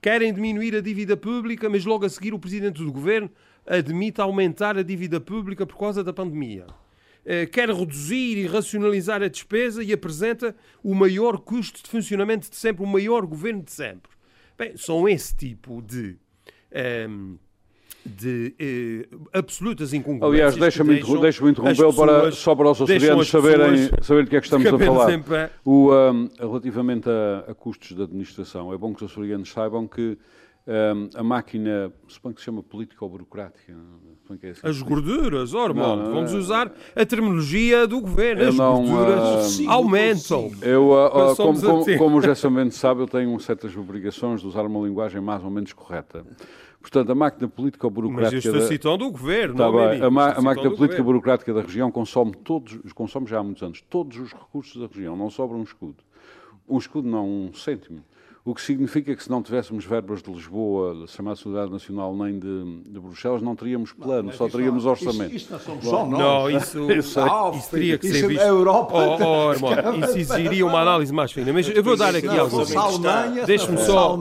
[0.02, 3.30] Querem diminuir a dívida pública, mas logo a seguir o presidente do governo
[3.66, 6.66] admite aumentar a dívida pública por causa da pandemia.
[7.24, 12.56] Eh, quer reduzir e racionalizar a despesa e apresenta o maior custo de funcionamento de
[12.56, 14.12] sempre, o maior governo de sempre.
[14.56, 16.16] Bem, são esse tipo de.
[16.72, 17.38] Um, ehm,
[18.06, 20.54] de eh, absolutas incongruências.
[20.54, 24.46] Aliás, deixa-me deixa interromper para, só para os açorianos saberem, saberem do que é que
[24.46, 25.50] estamos a falar.
[25.64, 30.16] O, um, relativamente a, a, custos de administração, é bom que os açorianos saibam que
[30.66, 33.72] um, a máquina, suponho que se chama política ou burocrática.
[34.42, 36.36] É assim, As gorduras, ora, não, não, vamos é...
[36.36, 38.48] usar a terminologia do governo.
[38.48, 40.50] As não, gorduras uh, aumentam.
[40.60, 44.46] Eu, uh, uh, como, como, como o Gerson Mendes sabe, eu tenho certas obrigações de
[44.48, 46.24] usar uma linguagem mais ou menos correta.
[46.80, 48.36] Portanto, a máquina política ou burocrática.
[48.36, 48.68] Mas eu estou da...
[48.68, 52.32] citando o governo, tá não bem, a, ma a máquina política burocrática da região consome
[52.44, 55.96] todos, consome já há muitos anos, todos os recursos da região, não sobra um escudo.
[56.68, 58.04] Um escudo não, um cêntimo.
[58.46, 62.38] O que significa que se não tivéssemos verbas de Lisboa, da chamada Sociedade Nacional, nem
[62.38, 65.34] de, de Bruxelas, não teríamos plano, não, só teríamos não, orçamento.
[65.34, 66.20] Isso, isso não somos só nós.
[66.20, 67.20] Não, isso, isso,
[67.56, 68.40] isso teria que ser visto.
[68.40, 68.94] A Europa.
[68.94, 71.52] Oh, oh, irmão, isso exigiria uma análise mais fina.
[71.52, 72.72] Mas eu vou dar aqui alguns.
[73.48, 74.16] Deixe-me só.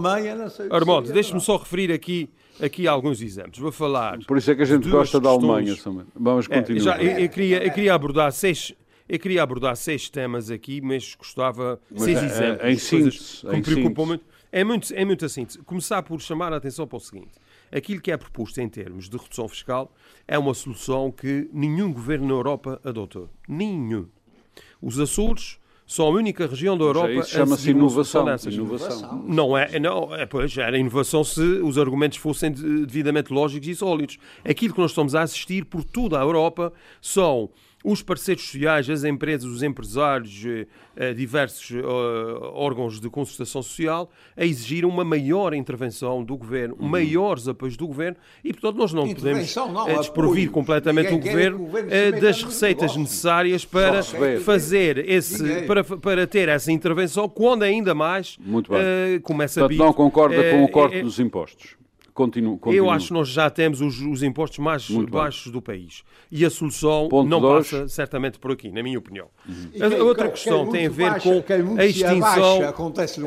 [0.71, 2.27] Armando, deixe-me só referir aqui
[2.59, 3.59] aqui alguns exemplos.
[3.59, 4.17] Vou falar.
[4.25, 6.05] Por isso é que a gente gosta da Alemanha também.
[6.15, 6.99] Vamos é, continuar.
[6.99, 8.73] É, já, eu, eu, queria, eu queria abordar seis
[9.07, 12.63] eu queria abordar seis temas aqui, mas gostava mas seis é, exemplos.
[12.63, 14.25] É, em síntese, que me preocupam muito.
[14.51, 15.45] É muito, é muito assim.
[15.65, 17.31] Começar por chamar a atenção para o seguinte:
[17.71, 19.93] aquilo que é proposto em termos de redução fiscal
[20.27, 23.29] é uma solução que nenhum governo na Europa adotou.
[23.47, 24.07] Nenhum.
[24.81, 28.25] Os Açores são a única região da Europa isso chama-se inovação.
[28.49, 29.23] inovação.
[29.27, 34.17] Não é, não, é, pois, era inovação se os argumentos fossem devidamente lógicos e sólidos.
[34.43, 37.51] Aquilo que nós estamos a assistir por toda a Europa são
[37.85, 41.85] os parceiros sociais, as empresas, os empresários, eh, eh, diversos eh,
[42.53, 46.87] órgãos de concertação social, a exigir uma maior intervenção do governo, uhum.
[46.87, 51.65] maiores apoios do governo, e portanto nós não podemos não, desprovir completamente o governo, o
[51.65, 54.01] governo das receitas necessárias para
[54.43, 58.81] fazer esse, para, para ter essa intervenção, quando ainda mais Muito bem.
[58.81, 59.77] Uh, começa a vir.
[59.77, 61.77] não concorda com o corte dos impostos?
[62.15, 65.51] Continu, Eu acho que nós já temos os, os impostos mais Muito baixos bem.
[65.51, 66.01] do país.
[66.31, 67.69] E a solução Ponto não dois.
[67.69, 69.27] passa certamente por aqui, na minha opinião.
[69.45, 69.99] Uhum.
[69.99, 72.73] A, outra questão tem a ver baixa, com a extinção,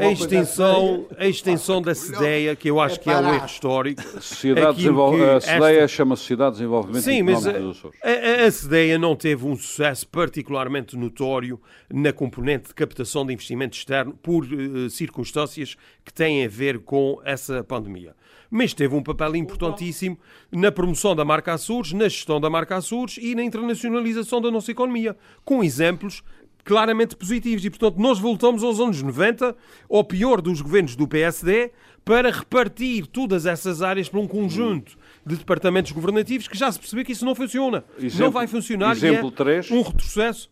[0.00, 4.02] a extinção, a extinção da CDEA, que eu acho é que é um erro histórico.
[4.22, 4.88] Sociedade.
[4.88, 5.88] A CDEA esta...
[5.88, 10.96] chama Sociedade de Desenvolvimento Sim, mas a, a, a CDEA não teve um sucesso particularmente
[10.96, 11.60] notório
[11.92, 17.20] na componente de captação de investimento externo por uh, circunstâncias que têm a ver com
[17.22, 18.16] essa pandemia
[18.50, 20.18] mas teve um papel importantíssimo
[20.50, 24.70] na promoção da marca Açores, na gestão da marca Açores e na internacionalização da nossa
[24.70, 26.22] economia, com exemplos
[26.64, 27.64] claramente positivos.
[27.64, 29.56] E, portanto, nós voltamos aos anos 90,
[29.90, 31.70] ao pior dos governos do PSD,
[32.04, 37.04] para repartir todas essas áreas para um conjunto de departamentos governativos que já se percebeu
[37.04, 37.84] que isso não funciona.
[37.98, 39.70] Exemplo, não vai funcionar exemplo e é 3.
[39.70, 40.50] um retrocesso.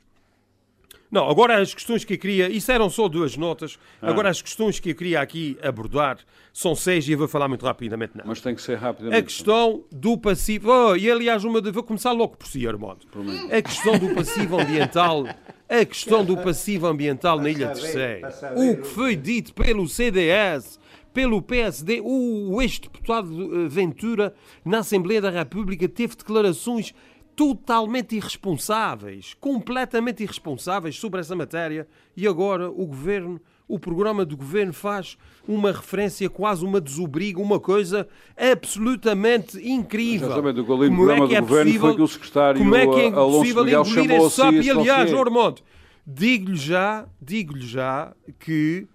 [1.11, 4.11] Não, agora as questões que eu queria, isso eram só duas notas, ah.
[4.11, 6.19] agora as questões que eu queria aqui abordar
[6.53, 8.17] são seis e eu vou falar muito rapidamente.
[8.17, 8.25] Não.
[8.27, 9.19] Mas tem que ser rapidamente.
[9.19, 11.71] A questão do passivo, oh, e aliás, uma de...
[11.71, 13.07] vou começar logo por si, Armando.
[13.51, 15.25] A questão do passivo ambiental,
[15.69, 20.79] a questão do passivo ambiental na Ilha Terceira, o que foi dito pelo CDS,
[21.17, 26.95] pelo PSD, o ex-deputado eh, Ventura, na Assembleia da República, teve declarações
[27.37, 34.73] totalmente irresponsáveis, completamente irresponsáveis sobre essa matéria e agora o governo, o programa do governo
[34.73, 40.29] faz uma referência, quase uma desobriga, uma coisa absolutamente incrível.
[40.29, 43.11] Exatamente, o como é que é possível, foi que o secretário como é que é
[43.11, 44.55] possível engolir esse sapo?
[44.55, 45.63] E aliás, Ormonte,
[46.07, 48.89] digo-lhe já, digo-lhe já que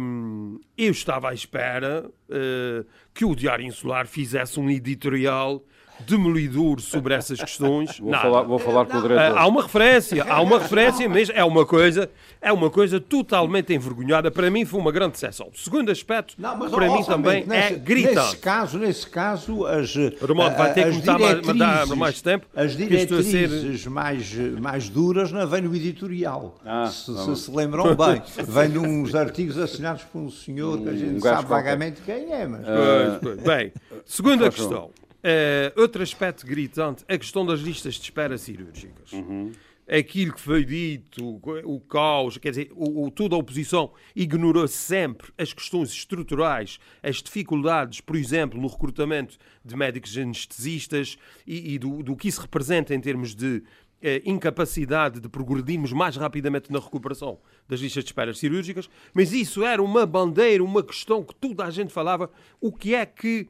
[0.00, 5.62] um, eu estava à espera uh, que o Diário Insular fizesse um editorial
[6.06, 7.98] demolidor sobre essas questões.
[7.98, 9.38] Vou, falar, vou falar com o diretor.
[9.38, 14.30] Há uma referência, há uma referência, mas é uma coisa, é uma coisa totalmente envergonhada.
[14.30, 15.48] Para mim foi uma grande decepção.
[15.52, 18.16] O segundo aspecto, não, mas, para mim também nesse, é gritante.
[18.16, 22.46] Nesse caso, nesse caso, as Romano, vai ter que mais tempo.
[22.54, 23.90] As diretrizes ser...
[23.90, 26.56] mais, mais duras não vêm no editorial.
[26.64, 30.88] Ah, se, se, se lembram bem, vêm de uns artigos assinados por um senhor que
[30.88, 32.46] a gente um sabe vagamente quem é.
[32.46, 32.60] Mas...
[32.60, 33.72] Uh, bem,
[34.04, 34.90] segunda questão.
[35.18, 39.12] Uh, outro aspecto gritante, a questão das listas de espera cirúrgicas.
[39.12, 39.52] Uhum.
[39.88, 45.32] Aquilo que foi dito, o caos, quer dizer, o, o, toda a oposição ignorou sempre
[45.38, 52.02] as questões estruturais, as dificuldades, por exemplo, no recrutamento de médicos anestesistas e, e do,
[52.02, 53.62] do que isso representa em termos de
[54.00, 59.64] eh, incapacidade de progredirmos mais rapidamente na recuperação das listas de espera cirúrgicas, mas isso
[59.64, 62.30] era uma bandeira, uma questão que toda a gente falava.
[62.60, 63.48] O que é que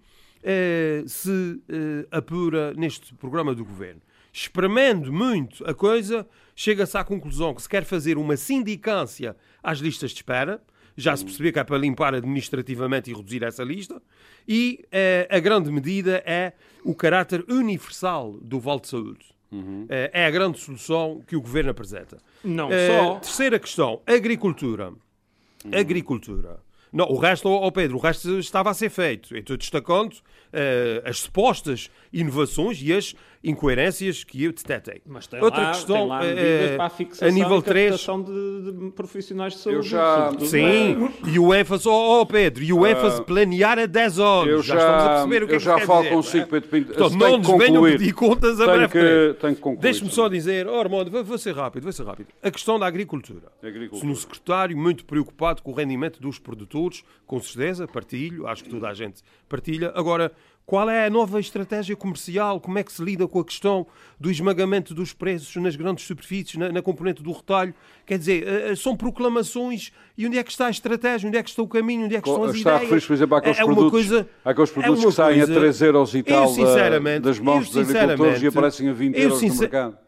[1.07, 4.01] se eh, apura neste programa do governo?
[4.33, 10.11] Espremendo muito a coisa, chega-se à conclusão que se quer fazer uma sindicância às listas
[10.11, 10.63] de espera,
[10.97, 14.03] já se percebeu que é para limpar administrativamente e reduzir essa lista,
[14.47, 16.53] e eh, a grande medida é
[16.85, 19.27] o caráter universal do Vale de Saúde.
[19.51, 19.87] Uhum.
[19.89, 22.19] É a grande solução que o governo apresenta.
[22.45, 23.15] Não é, só.
[23.19, 24.91] Terceira questão: agricultura.
[24.91, 25.71] Uhum.
[25.73, 26.61] Agricultura.
[26.93, 29.37] Não, o resto, oh Pedro, o resto estava a ser feito.
[29.37, 35.01] estou destacando uh, as supostas inovações e as incoerências que eu detetei.
[35.07, 38.73] Mas tem Outra lá, questão, tem lá uh, para a fixação a nível 3, de,
[38.73, 39.77] de, profissionais de saúde.
[39.77, 40.33] Eu já...
[40.41, 44.53] Sim, e o ênfase, oh, oh Pedro, e o ênfase uh, planear a 10 horas.
[44.53, 46.45] Eu já, já estamos a perceber o que eu é que já falo dizer, consigo,
[46.45, 46.47] é?
[46.47, 46.93] Pedro Pinto.
[46.93, 51.25] Então, não nos venham pedir contas a breve que, Deixe-me só dizer, oh, Armando, vou,
[51.25, 52.29] vou ser rápido, vou ser rápido.
[52.43, 53.53] A questão da agricultura.
[53.63, 54.01] agricultura.
[54.01, 58.89] Senhor secretário, muito preocupado com o rendimento dos produtores, com certeza, partilho, acho que toda
[58.89, 59.93] a gente partilha.
[59.95, 60.33] Agora,
[60.69, 62.61] qual é a nova estratégia comercial?
[62.61, 63.87] Como é que se lida com a questão
[64.21, 67.73] do esmagamento dos preços nas grandes superfícies, na, na componente do retalho?
[68.05, 71.27] Quer dizer, eh, eh, são proclamações e onde é que está a estratégia?
[71.27, 72.05] Onde é que está o caminho?
[72.05, 72.83] Onde é que estão as está ideias?
[72.83, 75.53] Está a por exemplo, àqueles é, é produtos, coisa, àqueles produtos é que saem coisa,
[75.53, 79.43] a 3 euros e tal da, das mãos dos agricultores e aparecem a 20 euros
[79.43, 79.99] no mercado.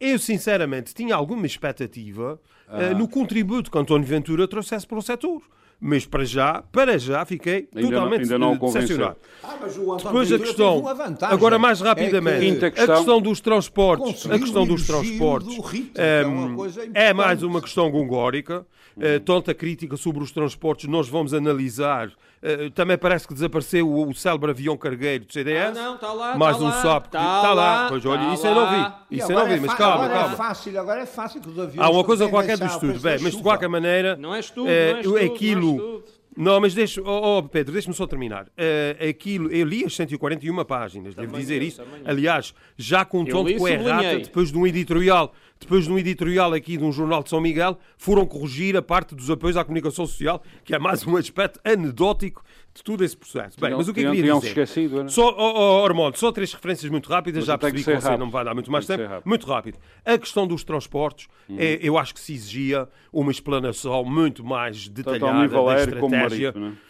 [0.00, 2.90] Eu, sinceramente, tinha alguma expectativa ah.
[2.90, 5.42] uh, no contributo que António Ventura trouxesse para o setor
[5.80, 9.16] mas para já, para já, fiquei ainda totalmente não, ainda não decepcionado.
[9.44, 9.56] Ah,
[10.02, 10.82] Depois a questão,
[11.22, 17.08] agora mais rapidamente, é que, a questão dos transportes, a questão dos transportes um, é,
[17.08, 18.66] é, mais uma questão gongórica.
[18.98, 24.10] Uh, tanta crítica sobre os transportes, nós vamos analisar Uh, também parece que desapareceu o,
[24.10, 25.76] o célebre avião cargueiro do CDS.
[25.76, 26.36] Ah, não, está lá.
[26.36, 27.06] Mais tá um SAP.
[27.06, 27.86] Está tá, tá lá.
[27.88, 28.48] Pois olha, tá isso lá.
[28.48, 29.16] eu não vi.
[29.16, 30.32] Isso eu não vi, é mas calma, agora é calma.
[30.32, 31.88] É fácil, agora é fácil que os aviões.
[31.88, 34.16] Há uma coisa qualquer do estudo, bem, mas de qualquer maneira.
[34.16, 35.97] Não é estudo, uh, não é estudo, aquilo,
[36.38, 38.46] não mas deixa, oh, oh Pedro, deixa-me só terminar.
[38.46, 41.82] Uh, aquilo, eu li as 141 páginas, também devo dizer eu, isso.
[42.04, 46.52] Aliás, já com um tom de coerrata, depois de um editorial, depois de um editorial
[46.52, 50.06] aqui de um jornal de São Miguel, foram corrigir a parte dos apoios à comunicação
[50.06, 52.44] social, que é mais um aspecto anedótico
[52.78, 53.60] de todo esse processo.
[53.60, 54.48] Bem, mas o que eu queria dizer?
[54.48, 55.08] esquecido, era?
[55.08, 58.16] Só, oh, oh, Armando, só três referências muito rápidas, mas já percebi que, que você
[58.16, 59.02] não vai dar muito mais tempo.
[59.24, 59.78] Muito rápido.
[60.04, 61.56] A questão dos transportes, uhum.
[61.58, 66.52] é, eu acho que se exigia uma explanação muito mais detalhada da estratégia.
[66.52, 66.87] Marítimo, é?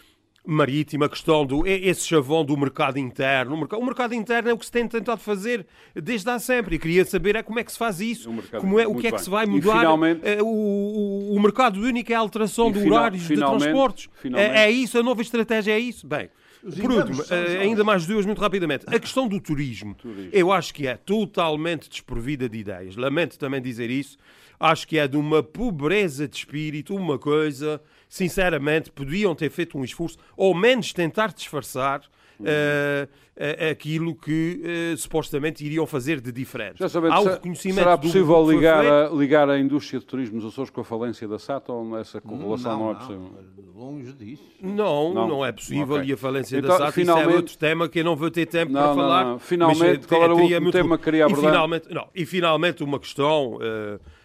[0.49, 3.55] Marítima, a questão do esse chavão do mercado interno.
[3.55, 6.75] O mercado interno é o que se tem tentado fazer desde há sempre.
[6.75, 9.11] E queria saber é como é que se faz isso, como é, o que é
[9.11, 9.79] que se vai mudar.
[9.79, 14.09] Finalmente, é, o, o, o, mercado único é a alteração de horários de transportes.
[14.35, 16.07] É, é, isso, a nova estratégia é isso.
[16.07, 16.29] Bem,
[16.61, 18.85] por último, eh, ainda mais duas muito rapidamente.
[18.87, 22.95] A questão do turismo, turismo, eu acho que é totalmente desprovida de ideias.
[22.95, 24.17] Lamento também dizer isso.
[24.59, 29.83] Acho que é de uma pobreza de espírito, uma coisa sinceramente, podiam ter feito um
[29.83, 32.01] esforço, ou menos tentar disfarçar
[32.39, 34.61] uh, aquilo que
[34.93, 36.79] uh, supostamente iriam fazer de diferente.
[36.79, 40.39] Já sabendo, Há o reconhecimento será possível do ligar, a, ligar a indústria de turismo
[40.39, 43.31] dos Açores com a falência da SATA ou essa correlação não, não, é possível?
[43.75, 44.43] Não, longe disso.
[44.61, 46.09] Não, não, não é possível okay.
[46.09, 47.31] e a falência então, da SATA finalmente...
[47.31, 49.39] é outro tema que eu não vou ter tempo para falar.
[49.39, 51.45] Finalmente, qual era o último tema que queria abordar?
[51.45, 53.55] E finalmente, não, e finalmente uma questão...
[53.55, 54.18] Uh,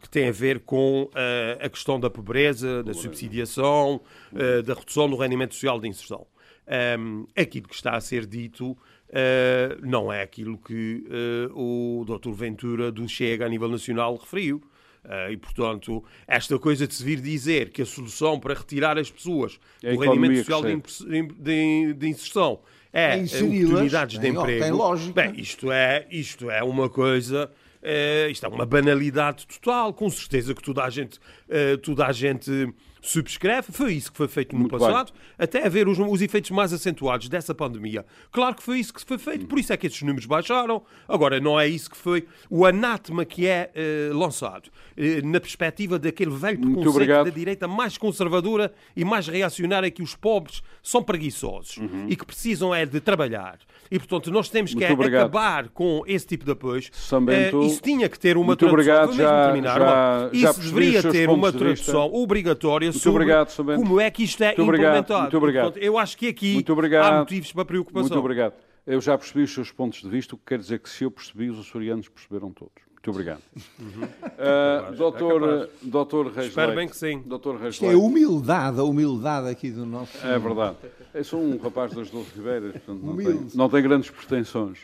[0.00, 1.10] que tem a ver com uh,
[1.60, 4.00] a questão da pobreza, da subsidiação,
[4.32, 6.26] uh, da redução do rendimento social de inserção.
[6.98, 8.76] Um, aquilo que está a ser dito
[9.82, 11.02] não é aquilo que
[11.54, 12.30] o Dr.
[12.30, 14.60] Ventura do Chega a nível nacional referiu.
[15.30, 19.58] e, portanto, esta coisa de se vir dizer que a solução para retirar as pessoas
[19.82, 22.60] é do rendimento social de, de, de, inserção
[22.92, 24.62] é, é oportunidades de emprego.
[24.62, 25.22] Tem lógica.
[25.22, 27.50] Bem, isto é, isto é uma coisa
[27.82, 32.12] Uh, isto é uma banalidade total, com certeza que toda a gente, uh, toda a
[32.12, 32.72] gente
[33.08, 33.72] subscreve.
[33.72, 35.22] Foi isso que foi feito no Muito passado, bem.
[35.38, 38.04] até a ver os, os, efeitos mais acentuados dessa pandemia.
[38.30, 40.82] Claro que foi isso que foi feito, por isso é que esses números baixaram.
[41.06, 45.98] Agora, não é isso que foi o anátema que é uh, lançado, uh, na perspectiva
[45.98, 51.78] daquele velho preconceito da direita mais conservadora e mais reacionária que os pobres são preguiçosos
[51.78, 52.06] uhum.
[52.08, 53.58] e que precisam é de trabalhar.
[53.90, 56.90] E, portanto, nós temos que é acabar com esse tipo de apoios.
[57.10, 59.04] Uh, isso tinha que ter uma Muito tradução.
[59.04, 64.00] Obrigado, já, terminar, já, isso já deveria ter uma tradução obrigatória muito sobre obrigado, como
[64.00, 65.22] é que isto é muito implementado.
[65.22, 65.64] Muito obrigado.
[65.64, 66.64] Portanto, eu acho que aqui
[67.02, 68.08] há motivos para preocupação.
[68.08, 68.54] Muito obrigado.
[68.86, 71.10] Eu já percebi os seus pontos de vista, o que quer dizer que se eu
[71.10, 72.88] percebi, os açorianos perceberam todos.
[72.92, 73.42] Muito obrigado.
[73.78, 74.04] Uhum.
[74.04, 77.22] Uh, doutor, é doutor Reis Espero Leite, bem que sim.
[77.24, 80.18] Doutor Reis Isto é a humildade, a humildade aqui do nosso...
[80.26, 80.76] É verdade.
[81.14, 84.78] Eu sou um rapaz das Doze Ribeiras, portanto não tem, não tem grandes pretensões.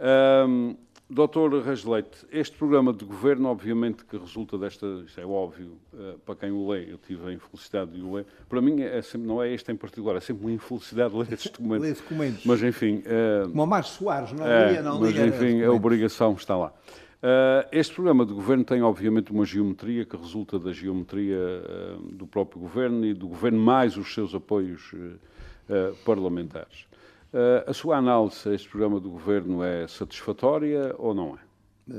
[0.00, 0.76] Um,
[1.12, 6.16] Doutor Reis Leite, este programa de governo, obviamente, que resulta desta, isto é óbvio, uh,
[6.20, 9.26] para quem o lê, eu tive a infelicidade de o ler, para mim é sempre,
[9.26, 11.82] não é este em particular, é sempre uma infelicidade ler estes documentos.
[11.84, 12.44] ler documentos.
[12.44, 12.98] Mas enfim...
[12.98, 16.72] Uh, Como Mário Soares, não é, lia, não Mas enfim, a obrigação está lá.
[17.20, 22.26] Uh, este programa de governo tem, obviamente, uma geometria que resulta da geometria uh, do
[22.26, 25.18] próprio governo e do governo mais os seus apoios uh,
[26.04, 26.86] parlamentares.
[27.66, 31.50] A sua análise a este programa do governo é satisfatória ou não é?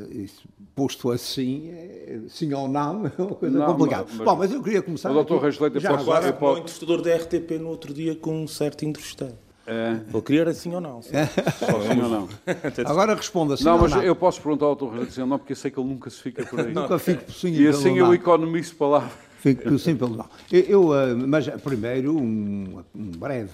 [0.10, 4.08] Isso, posto assim, é, sim ou não, é uma coisa não, complicada.
[4.10, 5.12] Mas, Bom, mas eu queria começar.
[5.12, 6.54] O doutor Reis Leite já pode, agora, pode...
[6.54, 9.38] o entrevistador da RTP no outro dia com um certo interessado.
[9.68, 10.00] É.
[10.10, 11.02] Vou querer assim ou não.
[11.02, 11.12] Sim.
[11.60, 12.30] Só sim ou não.
[12.86, 14.02] Agora responda assim não, mas não.
[14.02, 15.02] eu posso perguntar ao Dr.
[15.08, 16.72] assim ou não, porque eu sei que ele nunca se fica por aí.
[16.74, 19.12] Nunca fico por sim E assim eu economizo palavras.
[19.40, 20.30] Fico por sim pelo não.
[20.52, 23.52] Eu, eu, eh, mas primeiro um, um breve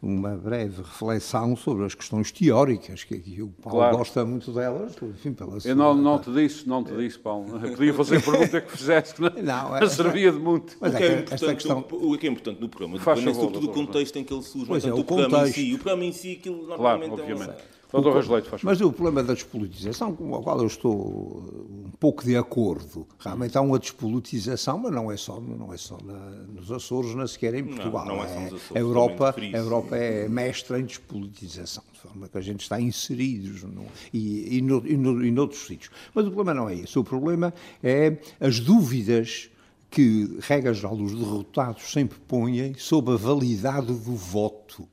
[0.00, 3.98] uma breve reflexão sobre as questões teóricas, que, que o Paulo claro.
[3.98, 7.58] gosta muito delas, enfim, pela Eu não, não te disse, não te disse, Paulo.
[7.64, 10.76] Eu podia fazer a pergunta que fizesse, que não, não é, servia de muito.
[10.80, 11.84] Mas o, que é, é importante, questão...
[11.90, 14.42] o, o que é importante no programa, Faz é sobretudo o contexto em que ele
[14.42, 15.74] surge, pois é, o, o programa em si.
[15.74, 17.50] O programa em si, aquilo normalmente claro, obviamente.
[17.50, 17.77] é um...
[17.90, 22.36] Doutor faz Mas o problema da despolitização, com o qual eu estou um pouco de
[22.36, 26.14] acordo, realmente há uma despolitização, mas não é só, não é só na,
[26.52, 28.04] nos Açores, nem sequer em Portugal.
[28.04, 32.00] Não, não é só nos Açores, a Europa, a Europa é mestra em despolitização, de
[32.00, 35.90] forma que a gente está inseridos no, e, e, no, e, no, e noutros sítios.
[36.14, 39.48] Mas o problema não é esse, o problema é as dúvidas
[39.90, 44.86] que, regra geral, os derrotados sempre põem sobre a validade do voto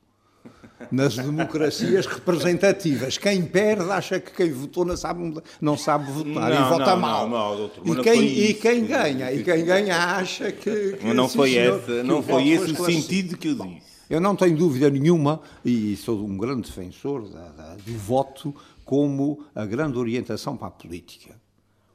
[0.90, 3.18] nas democracias representativas.
[3.18, 7.00] Quem perde acha que quem votou não sabe, não sabe votar não, e vota não,
[7.00, 7.28] mal.
[7.28, 9.32] Não, doutor, e, quem, e quem ganha?
[9.32, 10.92] E quem ganha acha que.
[10.92, 13.96] que não foi, senhor, esse, não foi esse o sentido que eu disse.
[14.08, 18.54] Eu não tenho dúvida nenhuma, e sou um grande defensor da, da, do voto
[18.84, 21.34] como a grande orientação para a política.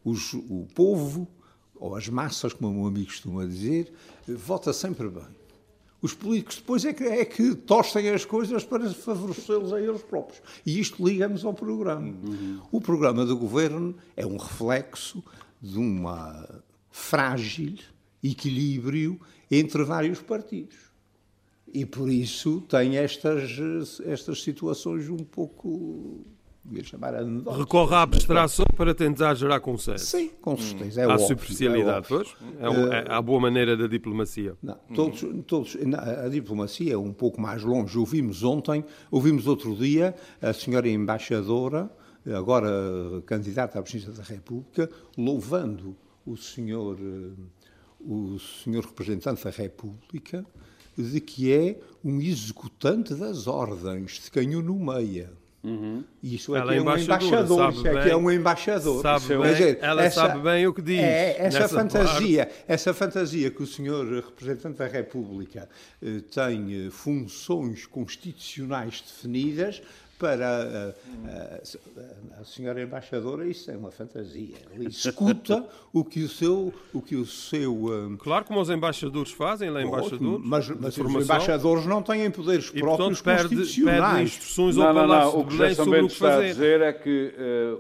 [0.04, 1.26] Os, o povo,
[1.74, 3.94] ou as massas, como o meu amigo costuma dizer,
[4.28, 5.41] vota sempre bem.
[6.02, 10.42] Os políticos depois é que, é que tostem as coisas para favorecê-los a eles próprios.
[10.66, 12.08] E isto ligamos ao programa.
[12.08, 12.60] Uhum.
[12.72, 15.24] O programa do governo é um reflexo
[15.62, 17.78] de uma frágil
[18.24, 20.92] equilíbrio entre vários partidos.
[21.74, 26.26] E por isso tem estas, estas situações um pouco
[26.70, 27.58] ia chamar anedóticas.
[27.58, 30.06] Recorre à abstração para tentar gerar consenso.
[30.06, 31.02] Sim, com certeza.
[31.02, 32.36] É à óbvio, superficialidade, é pois.
[32.60, 34.56] É, um, é, a boa maneira da diplomacia.
[34.62, 35.78] Não, todos, todos,
[36.24, 37.98] a diplomacia é um pouco mais longe.
[37.98, 41.90] Ouvimos ontem, ouvimos outro dia a senhora embaixadora,
[42.26, 42.70] agora
[43.26, 45.96] candidata à presidência da República, louvando
[46.26, 46.98] o senhor,
[48.00, 50.46] o senhor representante da República
[50.98, 55.41] de que é um executante das ordens de quem o nomeia.
[55.64, 56.04] Uhum.
[56.24, 59.02] Isso é, que é um embaixador, isso é que é um embaixador.
[59.04, 61.00] Sabe bem, dizer, ela essa, sabe bem o que diz.
[61.00, 62.64] É, essa fantasia, parte.
[62.68, 65.70] essa fantasia que o senhor representante da República
[66.02, 69.84] eh, tem eh, funções constitucionais definidas,
[70.22, 70.90] para a,
[72.38, 74.56] a, a, senhora embaixadora isso é uma fantasia.
[74.72, 77.74] Ele escuta o que o seu, o que o seu.
[77.74, 78.18] Um...
[78.18, 80.40] Claro, como os embaixadores fazem, é embaixador.
[80.40, 84.02] Mas, mas os embaixadores não têm poderes e, próprios portanto, constitucionais.
[84.02, 85.40] Perde instruções não, ao não, não.
[85.40, 87.34] O que José sobre o que está a dizer é que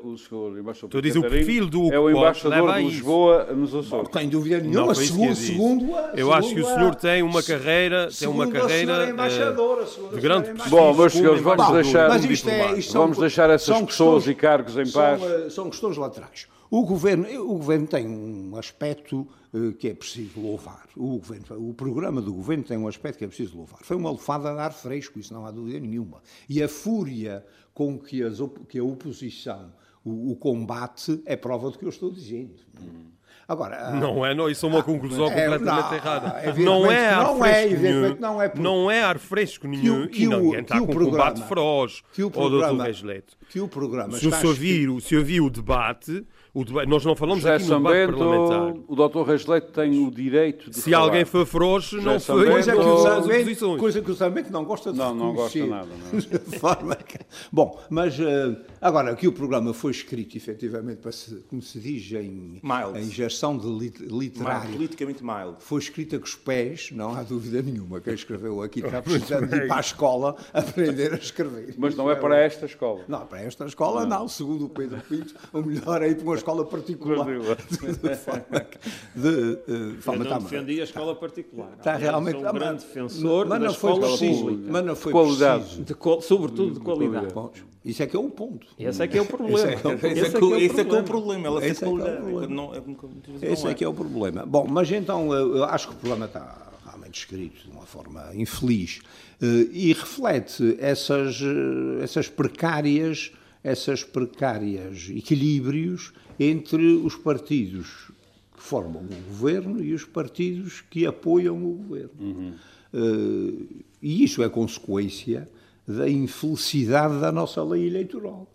[0.04, 0.88] uh, o senhor embaixador.
[0.88, 4.06] Estou a dizer o perfil do é o embaixador de Lisboa nos Açores.
[4.06, 4.88] Não tem dúvida nenhuma.
[4.88, 9.14] Não, segundo, segundo a, Eu acho que o senhor tem uma carreira, tem uma carreira
[9.14, 12.10] uh, de grande Bom, meus senhores, vamos deixar.
[12.32, 15.20] Isto é, isto Vamos deixar essas pessoas e cargos em paz.
[15.20, 16.48] São, eh, são questões laterais.
[16.70, 20.88] O governo, o governo tem um aspecto uh, que é preciso louvar.
[20.96, 23.80] O, governo, o programa do governo tem um aspecto que é preciso louvar.
[23.84, 26.22] Foi uma lufada de ar fresco, isso não há dúvida nenhuma.
[26.48, 28.38] E a fúria com que, as,
[28.70, 29.74] que a oposição
[30.04, 32.56] o, o, combate é prova do que eu estou dizendo.
[32.82, 33.12] Hum.
[33.52, 36.54] Agora, não é, não, isso é uma conclusão é, completamente não, errada.
[36.58, 38.16] Não é ar não é, fresco é, nenhum.
[38.18, 38.62] Não é, por...
[38.62, 42.24] não é ar fresco nenhum que, que e ninguém está com programa, combate feroz que
[42.24, 42.84] o programa, ao Dr.
[42.84, 43.38] Reis Leite.
[43.50, 47.44] Que o programa se, se, ouvir, se ouvir o debate, O debate, nós não falamos
[47.44, 48.84] José aqui no debate Sambento, parlamentar.
[48.88, 49.30] o Dr.
[49.30, 51.04] Reis Leite tem o direito de Se falar.
[51.04, 54.64] alguém foi frouxo, não José foi Sambento- Coisa que, o coisa que o Zambento não
[54.64, 56.22] gosta de Não, não gosta nada, não.
[56.58, 57.20] Forma que-
[57.52, 62.12] Bom, mas eh, agora que o programa foi escrito efetivamente para se, como se diz
[62.14, 63.00] em, Mild.
[63.00, 65.56] em gestão de lit, Mild, literário, politicamente mild.
[65.60, 68.02] foi escrita com os pés, não há dúvida nenhuma.
[68.02, 71.76] Quem escreveu aqui está precisando de ir para a escola aprender a escrever.
[71.78, 73.04] Mas não é para esta escola.
[73.08, 74.28] Não, para esta escola não.
[74.28, 77.26] Segundo o Pedro Pinto, o melhor é ir para uma escola particular.
[78.02, 78.80] De forma que-
[79.16, 81.74] de, eh, de Eu não defendi a escola particular.
[81.78, 82.36] Está realmente.
[82.38, 84.40] Sou um Ah, grande defensor mas da não foi preciso.
[84.42, 84.72] pública.
[84.72, 85.64] Mas não foi Qualidade.
[85.64, 85.84] preciso.
[86.20, 87.34] De sobretudo de qualidade.
[87.34, 87.52] Bom,
[87.84, 88.68] isso é que é o ponto.
[88.78, 89.58] Esse é que é o problema.
[89.60, 91.48] Esse é que é o- Esse é, Esse que, esse é que é o problema.
[91.48, 92.76] Ela Esse ser é que é o problema.
[92.76, 94.46] É, vezes Esse é que é o problema.
[94.46, 99.02] Bom, mas então eu acho que o problema está realmente escrito de uma forma infeliz
[99.42, 103.32] eh, e reflete essas, eh, essas precárias,
[103.64, 108.12] essas precárias equilíbrios entre os partidos
[108.56, 112.56] que formam o governo e os partidos que apoiam o governo.
[112.94, 115.48] Eh, e isso é consequência
[115.88, 118.48] da infelicidade da nossa lei eleitoral.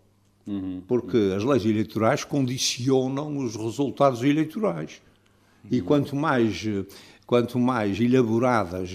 [0.86, 5.02] Porque as leis eleitorais condicionam os resultados eleitorais.
[5.70, 6.64] E quanto mais,
[7.26, 8.90] quanto mais elaboradas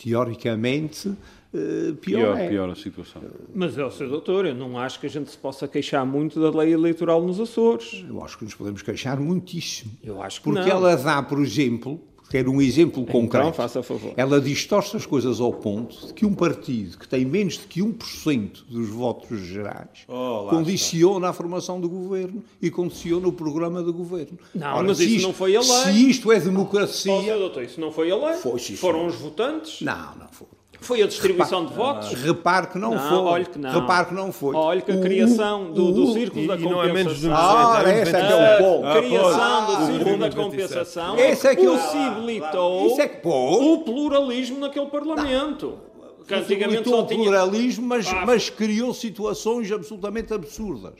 [0.00, 1.12] teoricamente,
[1.52, 2.48] eh, pior, Pior, é.
[2.48, 3.20] pior a situação.
[3.54, 4.08] Mas, ó, Sr.
[4.08, 7.40] Doutor, eu não acho que a gente se possa queixar muito da lei eleitoral nos
[7.40, 8.04] Açores.
[8.08, 9.92] Eu acho que nos podemos queixar muitíssimo.
[10.02, 10.68] Eu acho que Porque não.
[10.68, 12.00] ela dá, por exemplo,
[12.32, 13.48] quero um exemplo concreto.
[13.48, 14.14] Então, faça favor.
[14.16, 17.82] Ela distorce as coisas ao ponto de que um partido que tem menos de que
[17.82, 23.92] 1% dos votos gerais Oh, condiciona a formação do governo e condiciona o programa do
[23.92, 24.38] governo.
[24.54, 25.68] Não, mas isso se não foi a lei.
[25.68, 27.20] Se isto é democracia.
[27.20, 27.38] Sr.
[27.38, 28.36] Doutor, isso não foi a lei.
[28.36, 29.82] Foi, sim, Foram os votantes.
[29.82, 30.46] Não, não foi.
[30.82, 32.12] Foi a distribuição de votos.
[32.12, 33.18] Repare que não, Não, foi.
[33.18, 33.70] olhe que não.
[33.80, 34.54] Repare que não foi.
[34.56, 37.18] Olha que a O- criação o- do, do círculo e- da e não é menos
[37.20, 37.54] de compensação.
[37.54, 38.98] um Ah, esse é que é o A ponto.
[39.06, 40.34] criação do Ah, círculo da 97.
[40.34, 45.78] compensação Esse é que possibilitou é que o pluralismo naquele Parlamento.
[46.26, 47.20] Que antigamente só o tinha.
[47.22, 50.94] pluralismo, mas, Ah, mas criou situações absolutamente absurdas.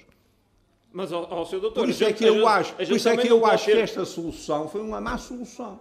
[0.92, 1.60] Mas, ó, ó, Sr.
[1.60, 3.36] Doutor, Por a isso é que a eu acho, a por isso é que não
[3.38, 5.78] eu acho que esta solução foi uma má solução.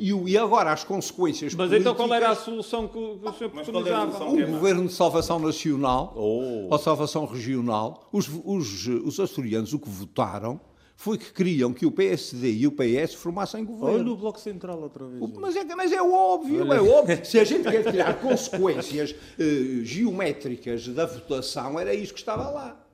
[0.00, 3.28] E, o- e agora as consequências Mas então qual era a políticas- solução que, que
[3.28, 4.24] o senhor preconizava?
[4.24, 6.68] o governo de salvação nacional Oh.
[6.70, 10.60] ou salvação regional, os, os, os açorianos o que votaram
[10.96, 14.12] foi que queriam que o PSD e o PS formassem Olha governo.
[14.12, 15.30] o Bloco Central outra vez.
[15.38, 17.24] Mas é, mas é óbvio, é óbvio.
[17.24, 22.84] Se a gente quer tirar consequências eh, geométricas da votação, era isso que estava lá.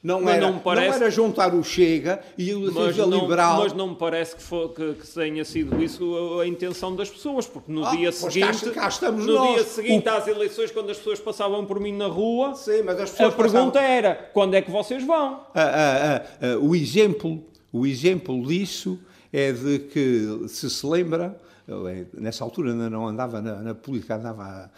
[0.00, 3.62] Não, Mas era, não parece- era juntar o Chega e o não, Liberal.
[3.62, 7.48] mas não me parece que, que- que tenha sido isso a, a intenção das pessoas,
[7.48, 9.54] porque no Ah, dia pois cá- seguinte, cá estamos no nós.
[9.54, 12.94] dia seguinte O- às eleições, quando as pessoas passavam por mim na rua, Sim, mas
[13.00, 15.40] as a pessoas pergunta passavam- era: quando é que vocês vão?
[15.52, 17.42] Ah, ah, ah, ah, o, exemplo,
[17.72, 19.00] o exemplo disso
[19.32, 21.36] é de que, se se lembra,
[21.68, 24.70] eh, nessa altura ainda não andava na, na política, andava a, a-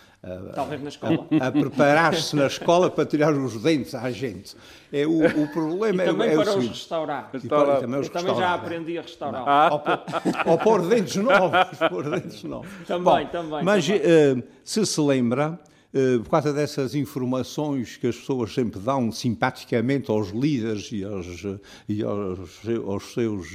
[0.55, 1.27] Talvez na escola.
[1.41, 4.55] a preparar-se na escola para tirar os dentes à gente.
[4.93, 7.31] É, o, o problema E é, também é o para os restaurar.
[7.33, 9.73] E para- e também os Eu também já aprendi a restaurar.
[9.73, 9.99] Ou pôr,
[10.47, 11.59] ou pôr dentes novos.
[11.89, 12.69] pôr dentes novos.
[12.87, 14.03] Também, também, Mas também.
[14.05, 15.59] eh, se se lembra,
[15.95, 21.45] eh, por causa dessas informações que as pessoas sempre dão simpaticamente aos líderes e aos,
[21.47, 21.59] eh,
[21.89, 22.39] e aos,
[22.87, 23.47] aos seus.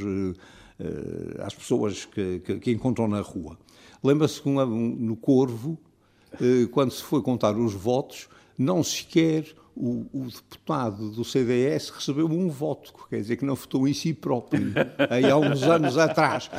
[1.41, 3.57] às pessoas que, que- que encontram na rua.
[4.03, 5.79] Lembra-se que um- no Corvo,
[6.71, 8.27] quando se foi contar os votos,
[8.57, 9.45] não sequer
[9.77, 14.13] o, o deputado do CDS recebeu um voto, quer dizer que não votou em si
[14.13, 14.71] próprio,
[15.11, 16.49] aí há uns anos atrás.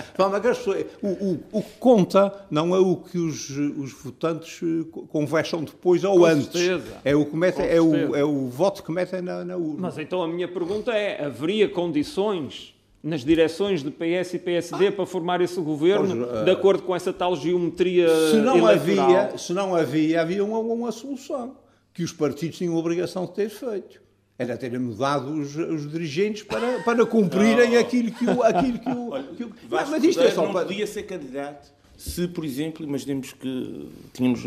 [1.03, 5.64] O, o- o que conta não é o que os, os votantes eh, co- conversam
[5.64, 6.49] depois ou Com antes.
[6.53, 6.99] certeza.
[7.03, 9.81] É o, que metem, Com é, o, é o voto que metem na, na urna.
[9.81, 12.74] Mas então a minha pergunta é: haveria condições
[13.07, 17.13] nas direções de PS e PSD para formar esse governo Pois, de acordo com essa
[17.13, 19.11] tal geometria se não eleitoral?
[19.17, 21.57] havia, se não havia, havia uma, uma solução
[21.95, 24.01] que os partidos tinham a obrigação de ter feito.
[24.39, 28.43] Era terem mudado os, os dirigentes para, para cumprirem aquilo que o.
[28.43, 30.67] Aquilo que o, que o- Vasco mas isto é só não para.
[30.67, 34.43] podia ser candidato se, por exemplo, imaginemos que tínhamos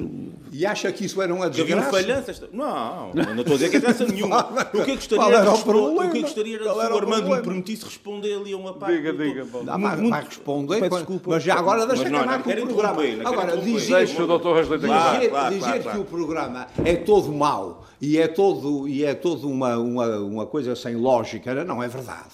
[0.52, 2.04] E acha que isso era uma que havia um desgraça?
[2.08, 2.44] falhanças.
[2.54, 4.48] Não, não estou a dizer que é graça nenhuma.
[4.74, 6.06] O que eu gostaria Qual era o de responder- problema?
[6.06, 8.96] o que eu gostaria era se o Armando me permitisse responder ali a uma parte.
[8.98, 9.66] Diga, diga, Paulo.
[9.66, 11.30] Não, vai, Muito- vai responder, quando- desculpa.
[11.32, 13.02] mas já agora deixa Mas não, acabar não, com o programa.
[13.30, 16.02] Agora, dizer, Deixa o Leite Claro, dizer, claro, dizer claro, que claro.
[16.02, 20.76] o programa é todo mau e é todo, e é todo uma, uma, uma coisa
[20.76, 22.30] sem lógica, não é verdade.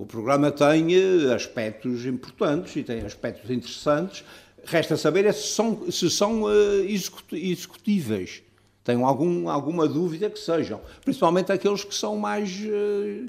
[0.00, 4.24] O programa tem eh, aspectos importantes e tem aspectos interessantes.
[4.64, 8.42] Resta saber é se são, se são eh, execut- executíveis.
[8.82, 10.80] Tenho algum, alguma dúvida que sejam.
[11.04, 12.50] Principalmente aqueles que são mais.
[12.64, 13.26] eh,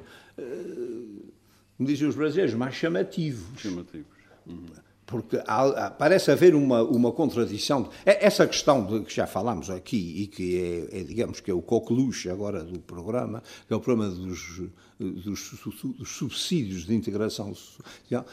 [1.77, 3.59] como dizem os brasileiros, mais chamativos.
[3.61, 4.05] Chamativos.
[4.47, 4.63] Uhum.
[5.11, 7.89] Porque há, parece haver uma, uma contradição.
[8.05, 11.53] É, essa questão de que já falámos aqui e que é, é, digamos, que é
[11.53, 14.61] o coqueluche agora do programa, que é o problema dos,
[14.97, 15.51] dos,
[15.97, 18.25] dos subsídios de integração social,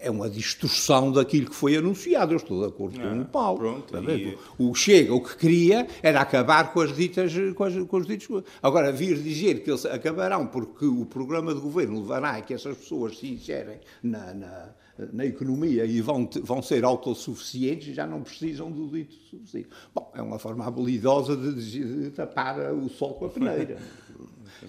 [0.00, 2.32] é uma distorção daquilo que foi anunciado.
[2.32, 3.58] Eu estou de acordo com o Paulo.
[3.58, 4.36] Pronto, e...
[4.58, 8.44] O Chega, o que queria era acabar com as ditas, com, as, com os ditos.
[8.62, 12.76] Agora, vir dizer que eles acabarão porque o programa de governo levará a que essas
[12.76, 14.68] pessoas se inserem na, na
[15.12, 19.68] na economia e vão, vão ser autossuficientes, já não precisam do dito subsídio.
[19.94, 23.78] Bom, é uma forma habilidosa de, de tapar o sol com a peneira.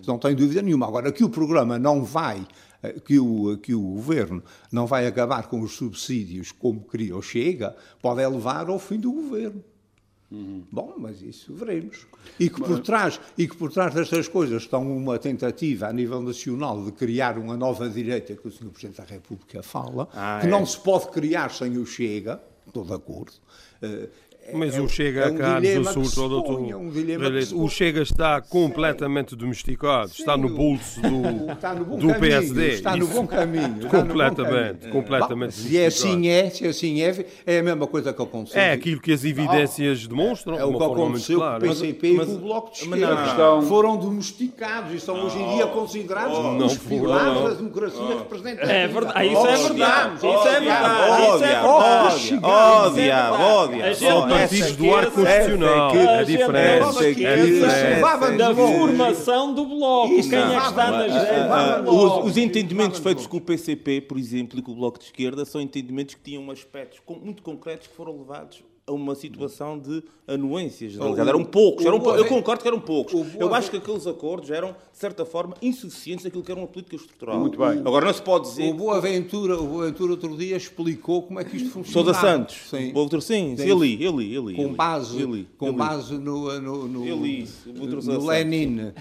[0.05, 0.88] não tem dúvida nenhuma.
[0.88, 2.45] Agora, que o programa não vai,
[2.84, 7.21] eh, que o, que o governo não vai acabar com os subsídios como queria ou
[7.21, 9.63] chega, pode levar ao fim do governo.
[10.30, 10.63] Uhum.
[10.69, 12.05] Bom, mas isso veremos.
[12.39, 16.21] E que, por trás, e que por trás destas coisas estão uma tentativa a nível
[16.21, 18.69] nacional de criar uma nova direita que o Sr.
[18.69, 20.49] Presidente da República fala, ah, que é.
[20.49, 23.32] não se pode criar sem o Chega, estou de acordo.
[23.82, 24.09] Uh,
[24.54, 28.41] mas é, o Chega é um cá nos Açores, doutor, é um o Chega está
[28.41, 29.38] completamente Sim.
[29.38, 30.16] domesticado, Sim.
[30.20, 32.68] está no bolso do, está no do caminho, PSD.
[32.70, 33.88] Está no bom caminho.
[33.89, 34.91] completamente, caminho.
[34.91, 38.60] completamente Bom, Se é assim é, se assim é, é a mesma coisa que aconteceu.
[38.60, 40.58] É aquilo que as evidências oh, demonstram.
[40.58, 43.24] É o que aconteceu com o PCP mas, e com o Bloco de Esquerda.
[43.24, 43.62] Questão...
[43.64, 48.18] Foram domesticados e são hoje em dia considerados oh, os pilares da democracia oh.
[48.20, 48.72] representativa.
[48.72, 50.16] É verdade, isso é verdade.
[50.16, 51.43] Isso é verdade.
[51.43, 52.45] É verdade.
[52.48, 55.95] Ódia, ódia, partidos do ar constitucional.
[55.95, 57.25] É diferente.
[57.25, 58.38] É diferente.
[58.38, 60.09] Da formação do Bloco.
[60.09, 61.88] Quem é que está nas
[62.23, 65.61] Os entendimentos feitos com o PCP, por exemplo, e com o Bloco de Esquerda, são
[65.61, 71.27] entendimentos que tinham aspectos muito concretos que foram levados a uma situação de anuências generalizadas.
[71.27, 73.13] Eram poucos, eram eu concordo que eram poucos.
[73.38, 76.95] Eu acho que aqueles acordos eram, de certa forma, insuficientes daquilo que era uma política
[76.95, 77.38] estrutural.
[77.38, 77.79] Muito bem.
[77.79, 78.71] Agora não se pode dizer...
[78.71, 82.13] O Boaventura, o Boaventura outro dia explicou como é que isto funcionava.
[82.13, 82.69] Sousa Santos.
[82.69, 82.93] Sim.
[82.95, 83.67] Outro, sim, sim.
[83.67, 84.55] Eu li, eu li, eu li.
[84.55, 88.93] Com base, eu li, com base no, no, no, no Lenin.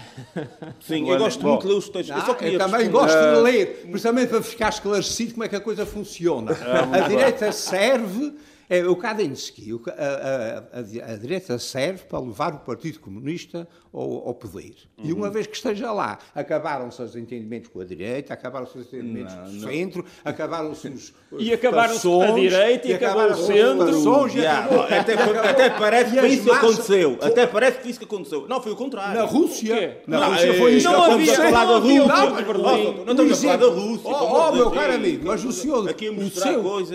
[0.81, 2.27] Sim, eu gosto muito de ler os textos.
[2.27, 5.61] eu, ah, eu também gosto de ler, precisamente para ficar esclarecido como é que a
[5.61, 6.51] coisa funciona.
[6.51, 8.33] Ah, a direita serve
[8.69, 14.27] é, o Kadensky, a, a, a, a, direita serve para levar o Partido Comunista ao,
[14.27, 14.75] ao poder.
[14.97, 15.09] Uhum.
[15.09, 19.33] E uma vez que esteja lá, acabaram-se os entendimentos com a direita, acabaram-se os entendimentos
[19.33, 24.27] não, do centro, acabaram-se os, E acabaram-se a direita e, e acabou o centro.
[24.37, 25.13] E acabou, até,
[25.49, 26.59] até parece que isso massa...
[26.59, 27.17] aconteceu.
[27.21, 28.47] Até parece que isso que aconteceu.
[28.47, 29.19] Não, foi o contrário.
[29.19, 30.01] Na Rússia.
[30.05, 31.51] Na não, Rússia foi isso não que aconteceu.
[31.51, 32.05] Não havia
[32.43, 33.03] Berlim.
[33.05, 34.09] Não estamos a falar da Rússia.
[34.09, 35.85] Oh, meu caro amigo, mas o senhor,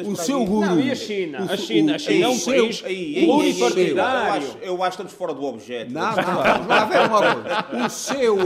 [0.07, 0.67] o seu guru...
[0.67, 1.62] Não, e a China?
[1.63, 4.49] A China, a China é um país pluripartidário.
[4.61, 5.93] Eu acho que estamos fora do objeto.
[5.93, 7.87] Não, não, não, ver uma coisa.
[7.87, 8.37] O seu,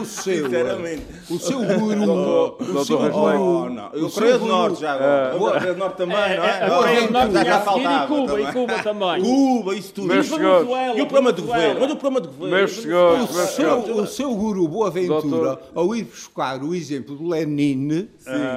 [0.00, 1.02] o seu, Sinceramente.
[1.30, 3.90] o seu guru, o seu guru, não.
[3.92, 5.36] Eu Coreia do Norte já agora.
[5.36, 6.68] O Coreia do Norte também, não é?
[6.68, 8.04] Coreia do Norte já faltava.
[8.04, 9.22] E Cuba, e Cuba também.
[9.22, 10.14] Cuba, isso tudo.
[10.14, 11.80] E o problema do governo?
[11.80, 12.56] Mas o problema do governo?
[12.56, 18.08] Meus senhores, o seu guru Boaventura, ao ir buscar o exemplo do Lenin,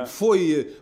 [0.08, 0.74] foi,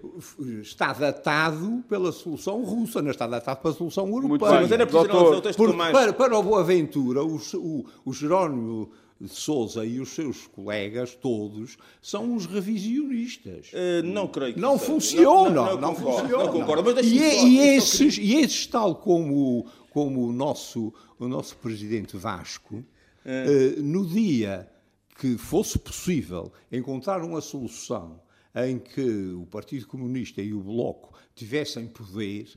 [0.62, 4.62] está datado pela solução russa, está datado pela solução europeia.
[4.62, 5.42] Mas era preciso
[5.92, 11.78] para, para o Boaventura, o, o, o Jerónimo de Souza e os seus colegas todos
[12.02, 13.72] são os revisionistas.
[13.74, 16.44] Uh, não creio que não funciona, não, não, não, não concordo, funciona.
[16.44, 21.58] Não concordo, mas e, e, esses, e esses tal como como o nosso o nosso
[21.58, 24.70] presidente Vasco, uh, no dia
[25.20, 28.22] que fosse possível encontrar uma solução
[28.56, 32.48] em que o Partido Comunista e o Bloco tivessem poder,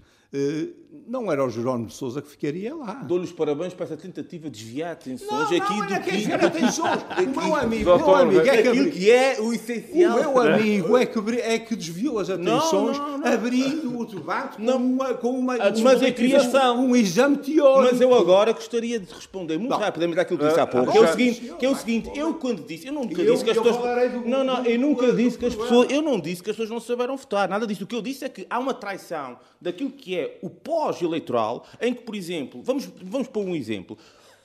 [1.07, 2.95] não era o Jerónimo de Sousa que ficaria lá.
[2.95, 6.11] Dou-lhe os parabéns para essa tentativa de desviar atenções não, aqui não, do é que
[6.11, 7.03] desviar atenções.
[7.03, 10.17] O meu amigo, meu amigo é que, aquilo que é o essencial.
[10.17, 14.57] O meu amigo é que, é que desviou as atenções não, não, abrindo o debate
[14.57, 16.81] com uma, com uma, a mas a criação.
[16.81, 17.93] Um, um exame teórico.
[17.93, 20.93] Mas eu agora gostaria de responder muito rapidamente àquilo que disse há pouco.
[20.93, 23.51] Que é o seguinte, que é o seguinte, eu quando disse, eu nunca disse que
[23.51, 26.57] as pessoas Não, não, eu nunca disse que as pessoas, eu não disse que as
[26.57, 27.85] pessoas não souberam votar, nada disso.
[27.85, 31.95] O que eu disse é que há uma traição daquilo que é o pós-eleitoral, em
[31.95, 33.97] que, por exemplo, vamos, vamos pôr um exemplo.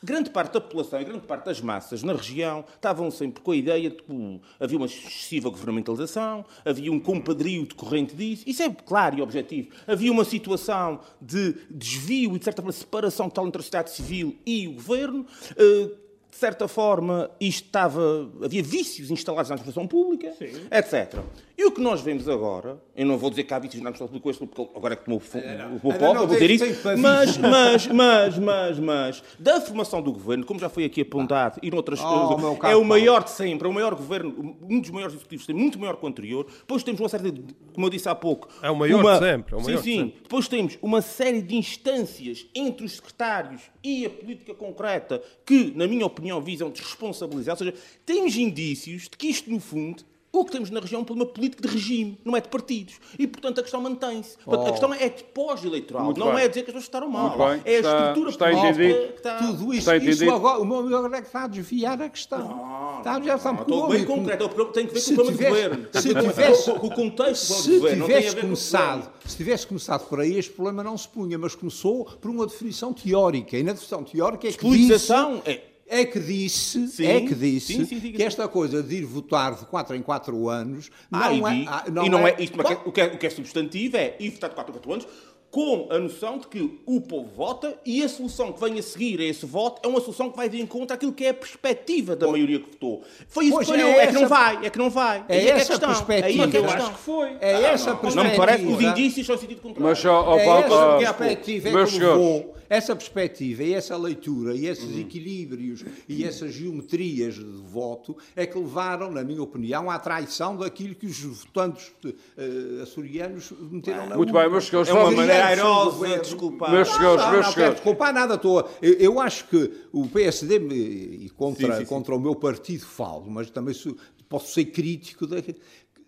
[0.04, 3.56] Grande parte da população e grande parte das massas na região estavam sempre com a
[3.56, 8.44] ideia de que havia uma excessiva governamentalização, havia um compadrio decorrente disso.
[8.46, 9.70] Isso é claro e objetivo.
[9.88, 14.36] Havia uma situação de desvio e, de certa forma, separação total entre a sociedade civil
[14.46, 15.26] e o governo.
[15.54, 20.68] Uh, de certa forma, isto estava, havia vícios instalados na administração pública, Sim.
[20.70, 21.20] etc.
[21.58, 24.20] E o que nós vemos agora, eu não vou dizer que há vícios na administração
[24.22, 26.66] pública, porque agora é que tomou o povo, vou dizer isso,
[27.00, 31.72] mas, mas, mas, mas, mas, da formação do governo, como já foi aqui apontado, e
[31.72, 35.16] noutras oh, coisas, é o maior de sempre, é o maior governo, um dos maiores
[35.16, 36.46] executivos, tem muito maior que o anterior.
[36.46, 37.44] Depois temos uma série de,
[37.74, 38.48] como eu disse há pouco...
[38.62, 39.56] É o maior uma, de sempre.
[39.56, 39.98] É o maior sim, sim.
[39.98, 40.22] Sempre.
[40.22, 45.88] Depois temos uma série de instâncias entre os secretários e a política concreta que, na
[45.88, 47.54] minha opinião, visam desresponsabilizar.
[47.54, 47.74] Ou seja,
[48.06, 50.04] temos indícios de que isto, no fundo,
[50.42, 52.96] o que temos na região é um problema político de regime, não é de partidos.
[53.18, 54.38] E, portanto, a questão mantém-se.
[54.46, 54.56] Oh.
[54.56, 56.44] A questão é de pós-eleitoral, não bem.
[56.44, 57.36] é dizer que as pessoas estaram mal.
[57.64, 59.38] É a está, estrutura está política que está...
[59.38, 62.10] Tudo isso, está isso agora, o meu amigo agora é que está a desviar a
[62.10, 62.40] questão.
[62.40, 63.62] Não, está a desviar questão.
[63.62, 65.88] Estou bem concreto, tem que ver com o problema tivesse, do governo.
[65.94, 68.06] Se tivesse, com o contexto se do governo.
[68.06, 72.32] Tivesse começado, se tivesse começado por aí, este problema não se punha, mas começou por
[72.32, 73.58] uma definição teórica.
[73.58, 75.12] E na definição teórica é que disse...
[75.46, 79.06] É é que disse, sim, é que, disse sim, sim, que esta coisa de ir
[79.06, 82.44] votar de 4 em 4 anos ah, não, é, ah, não, e não é, é
[82.44, 84.94] isto, o, que é, o que é substantivo é ir votar de 4 em 4
[84.94, 85.08] anos
[85.50, 89.20] com a noção de que o povo vota e a solução que vem a seguir
[89.20, 92.16] a esse voto é uma solução que vai de encontro àquilo que é a perspectiva
[92.16, 93.02] da maioria que votou.
[93.30, 93.90] Foi isso pois que falhou.
[93.90, 95.26] É, é, que não vai, é que não vai.
[95.30, 96.44] É, é essa a perspectiva.
[96.44, 97.38] É que eu acho que foi.
[97.40, 98.24] É ah, essa não, perspectiva.
[98.24, 99.84] Não me parece que os indícios são sentido contrário.
[99.84, 104.66] Mas, ó, ó, é essa perspectiva é que levou essa perspectiva e essa leitura e
[104.66, 105.00] esses uhum.
[105.00, 110.96] equilíbrios e essas geometrias de voto é que levaram, na minha opinião, à traição daquilo
[110.96, 116.08] que os votantes uh, açorianos meteram na Muito bem, meus senhores, é uma maneira airosa
[116.08, 116.72] de desculpar.
[116.72, 117.76] Meus senhores, não, meus não, senhores.
[117.76, 122.14] Não desculpar nada, estou eu, eu, acho que o PSD, e contra, sim, sim, contra
[122.14, 122.20] sim.
[122.20, 123.96] o meu partido falo, mas também sou,
[124.28, 125.26] posso ser crítico,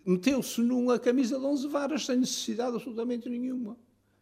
[0.04, 3.76] meteu-se numa camisa de 11 varas sem necessidade absolutamente nenhuma.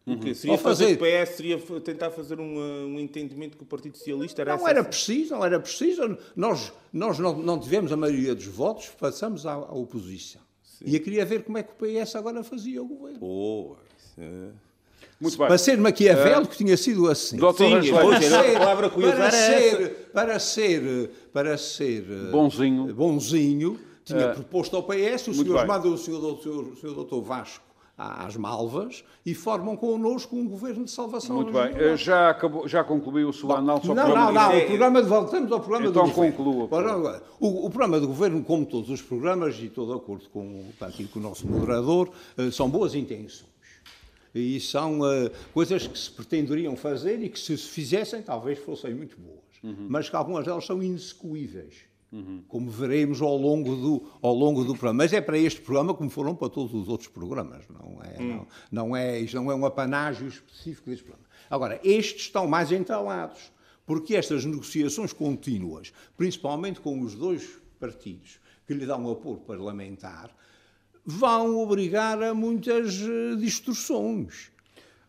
[0.05, 0.33] Uhum.
[0.33, 0.97] Seria fazer...
[0.97, 2.59] fazer o PS seria tentar fazer um,
[2.95, 6.17] um entendimento que o Partido Socialista era Não era preciso, não era preciso.
[6.35, 10.41] Nós, nós não, não tivemos a maioria dos votos, passamos à, à oposição.
[10.63, 10.85] Sim.
[10.87, 13.19] E eu queria ver como é que o PS agora fazia o governo.
[13.21, 13.75] Oh,
[14.17, 14.49] é...
[15.19, 15.47] Muito bem.
[15.47, 17.35] Para ser maquiavélico, uh, tinha sido assim.
[17.35, 24.35] Doutor Sim, para, ser, palavra para, ser, para ser, para ser bonzinho, bonzinho tinha uh,
[24.35, 27.68] proposto ao PS, o senhor manda o senhor, o senhor, o senhor doutor Vasco
[27.99, 31.35] às Malvas e formam connosco um governo de salvação.
[31.35, 31.75] Muito bem.
[31.75, 34.31] Eh, já, acabou, já concluiu o seu análise ao não, programa?
[34.31, 34.57] Não, não, não.
[34.57, 36.37] O programa de, voltamos ao programa então do governo.
[36.37, 37.23] conclua.
[37.39, 41.19] O, o programa do governo, como todos os programas, e estou de acordo com o
[41.19, 43.49] nosso moderador, eh, são boas intenções.
[44.33, 48.93] E são uh, coisas que se pretenderiam fazer e que, se se fizessem, talvez fossem
[48.93, 49.39] muito boas.
[49.61, 49.87] Uhum.
[49.89, 51.88] Mas que algumas delas são inexecuíveis.
[52.11, 52.43] Uhum.
[52.47, 55.03] Como veremos ao longo, do, ao longo do programa.
[55.03, 57.65] Mas é para este programa como foram para todos os outros programas.
[57.69, 58.27] Não é, uhum.
[58.27, 61.27] não, não, é, isto não é um apanágio específico deste programa.
[61.49, 63.51] Agora, estes estão mais entalados,
[63.85, 70.29] porque estas negociações contínuas, principalmente com os dois partidos que lhe dão apoio parlamentar,
[71.03, 74.51] vão obrigar a muitas eh, distorções.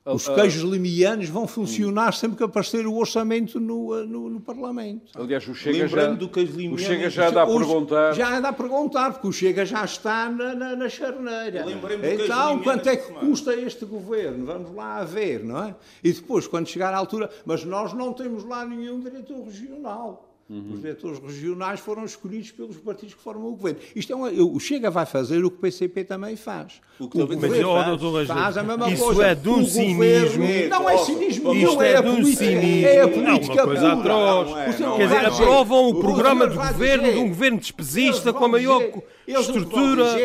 [0.04, 4.40] Os uh, queijos limianos vão funcionar sempre que aparecer o orçamento no, uh, no, no
[4.40, 5.12] Parlamento.
[5.14, 8.12] Aliás, o Chega Lembrando já, do queijo limiano, o Chega já anda a perguntar...
[8.14, 11.66] Já anda a perguntar, porque o Chega já está na, na, na charneira.
[12.14, 14.46] Então, quanto é que custa este governo?
[14.46, 15.74] Vamos lá a ver, não é?
[16.02, 17.28] E depois, quando chegar à altura...
[17.44, 20.29] Mas nós não temos lá nenhum diretor regional.
[20.50, 20.72] Uhum.
[20.72, 23.78] Os diretores regionais foram escolhidos pelos partidos que formam o governo.
[23.94, 26.80] Isto é uma, o Chega vai fazer o que o PCP também faz.
[26.98, 29.26] O que o governo faz, doutor, faz a mesma isso coisa.
[29.26, 30.44] é de um cinismo.
[30.68, 32.44] Não é cinismo, não é, é a política.
[32.44, 34.76] É a política não, uma coisa atroz.
[34.96, 38.82] Quer dizer, aprovam o programa de governo de um governo despesista com a maior
[39.28, 40.16] estrutura.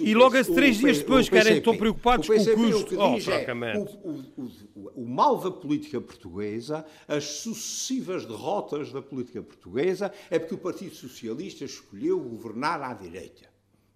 [0.00, 2.96] E logo a três dias depois querem, estão preocupados com o custo.
[2.98, 10.58] Oh, o mal da política portuguesa, as sucessivas derrotas da política portuguesa, é porque o
[10.58, 13.46] Partido Socialista escolheu governar à direita.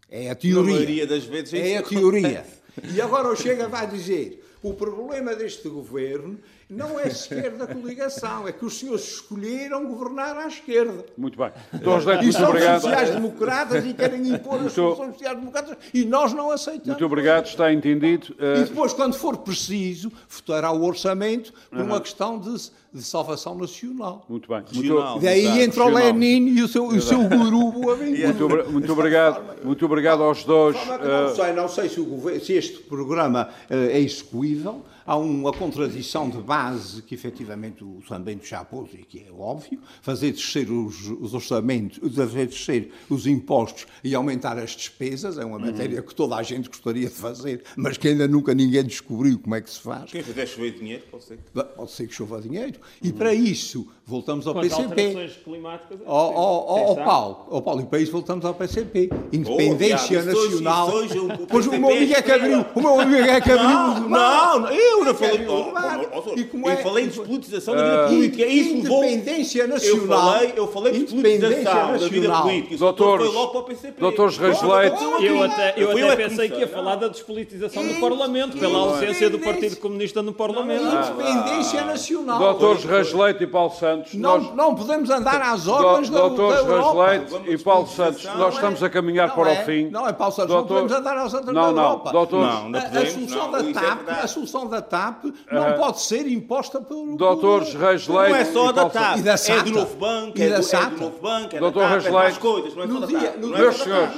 [0.08, 0.62] É a teoria.
[0.62, 2.46] Na maioria das vezes é, a teoria.
[2.94, 6.38] E agora o Chega vai dizer: o problema deste governo
[6.70, 11.04] não é sequer da coligação, é que os senhores escolheram governar à esquerda.
[11.16, 11.50] Muito bem.
[11.74, 12.80] Então, José, muito e são obrigado.
[12.80, 16.88] sociais-democratas e querem impor as soluções sociais-democratas e nós não aceitamos.
[16.88, 18.34] Muito obrigado, está entendido.
[18.38, 21.86] E depois, quando for preciso, votará o orçamento por uhum.
[21.86, 24.24] uma questão de, de, salvação nacional.
[24.28, 24.62] Muito bem.
[24.72, 25.24] Regional, muito...
[25.24, 29.64] Daí entra o Lenin e o seu, o seu guru muito, muito obrigado.
[29.64, 30.76] Muito obrigado aos dois.
[30.86, 35.52] Não sei, não sei se, o governo, se este programa uh, é execuível, há uma
[35.52, 40.70] contradição de base que efetivamente o Sambento já pôs e que é óbvio, fazer descer
[40.70, 45.66] os, os orçamentos, fazer descer os impostos e aumentar as despesas, é uma Uhum.
[45.66, 49.54] matéria que toda a gente gostaria de fazer, mas que ainda nunca ninguém descobriu como
[49.54, 50.10] é que se faz.
[50.10, 51.38] Quem fizer chover dinheiro, pode ser.
[51.76, 52.80] Pode ser que chova dinheiro.
[53.02, 54.82] E para isso, voltamos ao Com as PCP.
[55.02, 56.00] alterações climáticas.
[56.00, 57.04] é ó, sabe?
[57.06, 59.10] Paulo, ó, Paulo, e para isso voltamos ao PCP.
[59.32, 60.88] Independência Oh, isso hoje- Nacional.
[61.04, 63.68] isso hoje pois o meu amigo é que abriu, o meu amigo é que abriu
[63.68, 65.46] Não, não, eu não É falei.
[65.48, 65.72] Oh,
[66.14, 68.46] oh, oh, E como eu é- falei de despolitização da vida política.
[68.46, 69.04] Isso levou.
[69.04, 70.32] Independência Eu nacional.
[70.32, 72.42] falei, eu falei de Independência despolitização da vida nacional.
[72.42, 72.74] política.
[72.74, 74.00] Isso Doutores, foi logo para o PCP.
[74.00, 74.96] doutores Reis Leite.
[74.96, 78.78] então Eu até, eu até é pensei que ia falar da despolitização do Parlamento, pela
[78.78, 80.82] ausência do Partido Comunista no Parlamento.
[80.82, 82.38] Independência nacional.
[82.72, 86.22] Doutores Reis Leite e Paulo Santos, nós, Não, não podemos andar às ordens Do- da,
[86.22, 87.06] da Doutores Europa.
[87.10, 89.88] Reis Leite e Paulo Santos, nós estamos a caminhar Não para é, o fim.
[89.90, 92.12] Não é, Paulo Santos, Doutor- não podemos andar às ordens Não, da não, Europa.
[92.12, 94.20] doutores- Não, não A- a, podemos, solução não, da é TAP, verdade.
[94.20, 98.72] a solução da TAP não pode ser imposta pelo Doutores Reis Leite Não é só
[98.72, 98.88] da.
[98.90, 99.62] TAP, E da é SATA.
[99.64, 102.06] do Novo Banco, E é da do, é do Novo Banco, é da Doutor TAP,
[102.06, 102.38] é Leite.
[102.38, 103.36] coisas, não é só da TAP.
[103.38, 104.16] não é Meus da senhores,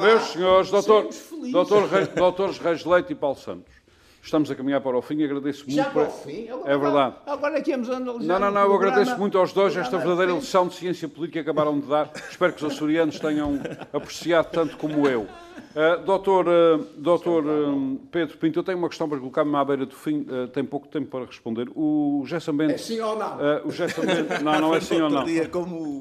[0.00, 0.70] meus senhores,
[2.14, 3.64] doutores Reis Leite e Paulo Santos,
[4.24, 5.76] estamos a caminhar para o fim e agradeço muito.
[5.76, 6.48] Já para o fim?
[6.64, 7.14] É verdade.
[7.26, 8.92] Agora aqui vamos analisar Não, não, não, eu programa.
[8.96, 10.40] agradeço muito aos dois esta verdadeira feito.
[10.42, 12.10] lição de ciência política que acabaram de dar.
[12.30, 13.60] Espero que os açorianos tenham
[13.92, 15.26] apreciado tanto como eu.
[15.74, 19.84] Uh, doutor uh, doutor uh, Pedro Pinto, eu tenho uma questão para colocar-me à beira
[19.84, 21.68] do fim, uh, tem pouco tempo para responder.
[21.74, 22.80] O Gerson É Mendes...
[22.82, 23.36] sim ou não?
[23.36, 24.38] Uh, o Gerson Mendes...
[24.40, 25.24] Não, não é sim ou não.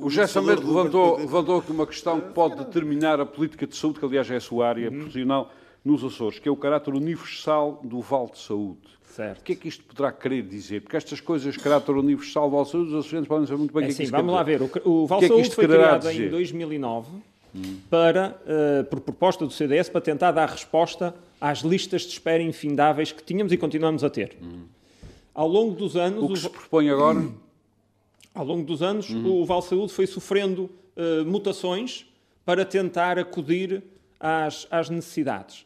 [0.01, 3.99] O Gerson do- levantou, levantou aqui uma questão que pode determinar a política de saúde,
[3.99, 5.51] que aliás é a sua área profissional,
[5.83, 8.79] nos Açores, que é o caráter universal do Vale de Saúde.
[9.05, 9.41] Certo.
[9.41, 10.81] O que é que isto poderá querer dizer?
[10.81, 13.73] Porque estas coisas de caráter universal do Vale de Saúde, os açorianos podem saber muito
[13.73, 14.61] bem o É que é que assim, isto vamos lá ver.
[14.61, 17.07] O, o Val que é Saúde isto foi criado em 2009
[17.89, 23.11] para, eh, por proposta do CDS para tentar dar resposta às listas de espera infindáveis
[23.11, 24.35] que tínhamos e continuamos a ter.
[25.35, 27.23] Ao longo dos anos, O que o- se propõe agora...
[28.33, 29.41] ao longo dos anos, Uhum.
[29.41, 32.07] o Val Saúde foi sofrendo eh, mutações
[32.43, 33.83] para tentar acudir
[34.19, 35.65] às, às necessidades.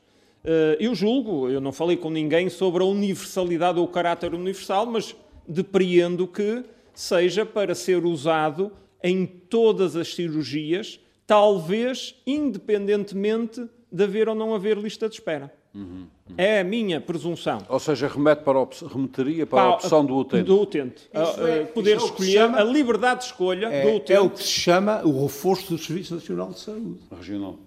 [0.50, 4.86] Eh, eu julgo, eu não falei com ninguém sobre a universalidade ou o caráter universal,
[4.86, 5.14] mas
[5.45, 8.72] depreendo que seja para ser usado
[9.04, 15.54] em todas as cirurgias, talvez independentemente de haver ou não haver lista de espera.
[15.76, 16.08] Uhum.
[16.38, 17.60] É a minha presunção.
[17.68, 20.43] Ou seja, remete para a op- remeteria para a opção do utente.
[20.43, 21.10] Do utente.
[21.14, 24.14] Isso A- é- a poder é escolher chama- a liberdade de escolha do É, utente.
[24.14, 27.00] é o que se chama o reforço do Serviço Nacional de Saúde.
[27.16, 27.60] Regional.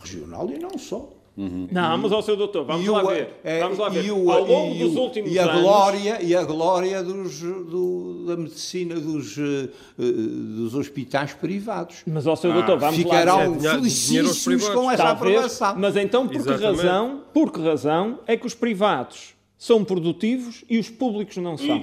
[0.00, 1.10] Regional e não só.
[1.36, 3.40] Não, mas ao seu doutor, vamos E lá o- ver.
[3.42, 4.04] é, vamos lá ver.
[4.04, 5.62] e o- Ao longo e dos o- últimos e a anos.
[5.62, 9.68] glória E a glória dos, do- da medicina dos, eh,
[9.98, 12.02] eh, dos hospitais privados.
[12.06, 13.58] Mas ao seu doutor, vamos lá Ficarão ver.
[13.58, 15.74] Dinheiro- dinheiro aos felicíssimos com essa Talvez, aprovação.
[15.76, 20.78] mas então por que, razão, por que razão é que os privados são produtivos e
[20.78, 21.78] os públicos não são?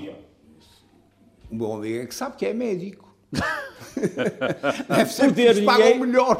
[1.51, 3.13] O meu amigo é que sabe que é médico.
[4.87, 6.37] Deve ser eles pagam melhor.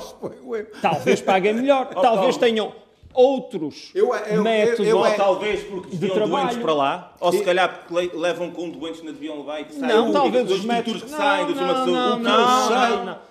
[0.81, 2.73] Talvez paguem melhor, talvez tenham
[3.13, 4.87] outros Eu- eu- métodos.
[4.87, 6.29] eu- Ou é- talvez porque de trabalho.
[6.45, 9.59] doentes para lá, ou se calhar porque le- levam com doentes que não deviam levar
[9.61, 11.91] e que saem Não, talvez os métodos que saem não, saúde.
[11.91, 12.91] não, O que não, eu não, sei- não, não.
[12.91, 12.99] É Não que os- parece.
[12.99, 13.30] Eu Talvez acho os que Isso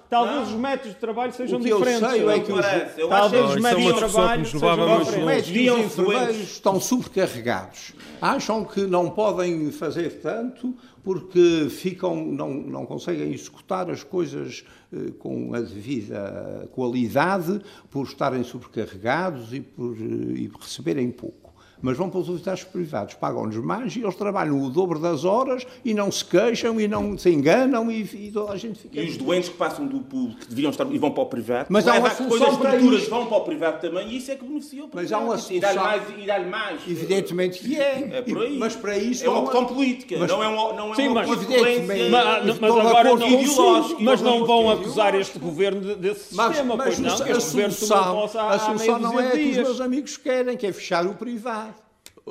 [3.57, 5.25] é uma métodos de discussão que trabalho nos sejam levava muito Os diferentes.
[5.25, 5.27] longe.
[5.27, 6.51] médicos e Deviam os enfermeiros doentes.
[6.53, 7.93] estão sobrecarregados.
[8.21, 15.13] Acham que não podem fazer tanto porque ficam, não, não conseguem executar as coisas eh,
[15.19, 17.59] com a devida qualidade
[17.89, 21.40] por estarem sobrecarregados e por eh, e receberem pouco.
[21.83, 25.67] Mas vão para os hospitais privados, pagam-nos mais e eles trabalham o dobro das horas
[25.85, 29.01] e não se queixam e não se enganam e, e toda a gente fica...
[29.01, 31.67] E os doentes que passam do público, que deviam estar e vão para o privado,
[31.71, 34.31] Mas há leva uma depois solução as estruturas vão para o privado também e isso
[34.31, 35.03] é que beneficia o privado.
[35.03, 35.85] Mas há uma E solução.
[35.85, 36.03] mais.
[36.19, 36.81] E dá-lhe mais.
[36.87, 38.09] Evidentemente que é.
[38.13, 38.59] É por aí.
[38.59, 41.15] Mas para isso é uma questão política, mas- não é uma, não é Sim, uma
[41.27, 41.31] mas-.
[41.31, 42.11] Evidentemente.
[42.11, 43.97] Mas, mas agora não, consigo.
[44.01, 44.83] mas não vão Ideológico.
[44.87, 48.49] acusar este governo de- desse Mas, sistema, mas pois não, que este governo posse há,
[48.51, 51.70] a solução não é que os meus amigos querem, que é fechar o privado.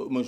[0.10, 0.28] Mas,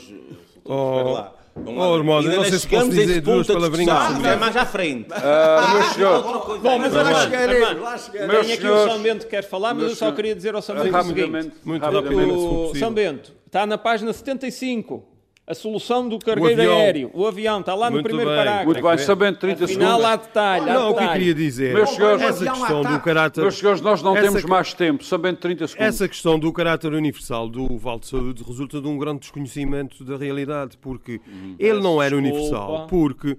[0.63, 1.33] Oh, espera lá.
[1.53, 4.65] Vamos lá oh, irmão, não sei se posso dizer duas palavrinhas sobre É mais à
[4.65, 5.07] frente.
[5.11, 8.41] Ah, meus senhores, Bom, mas Lá agora, chegarei, Armando, lá chegarei.
[8.41, 10.75] Tem aqui o São Bento que quer falar, mas eu só queria dizer ao São
[10.75, 11.61] Bento o rapidamente, seguinte.
[11.65, 12.15] Muito rapidamente.
[12.15, 12.79] rapidamente, se for O possível.
[12.79, 15.03] São Bento está na página 75.
[15.47, 16.77] A solução do cargueiro avião.
[16.77, 17.11] aéreo.
[17.13, 18.37] O avião está lá no Muito primeiro bem.
[18.39, 18.65] parágrafo.
[18.65, 20.27] Muito bem, sabendo 30 Afinal, há segundos.
[20.27, 20.69] detalhe.
[20.69, 21.19] há Não, o que eu detalhe.
[21.19, 23.41] queria dizer, Meus senhores- essa questão do caráter...
[23.41, 25.87] Meus senhores, nós não Essa temos que- mais tempo, sabendo 30 segundos.
[25.95, 30.15] Essa questão do caráter universal do Val de Saúde resulta de um grande desconhecimento da
[30.15, 31.19] realidade, porque
[31.59, 32.35] ele não era desculpa.
[32.37, 33.37] universal, porque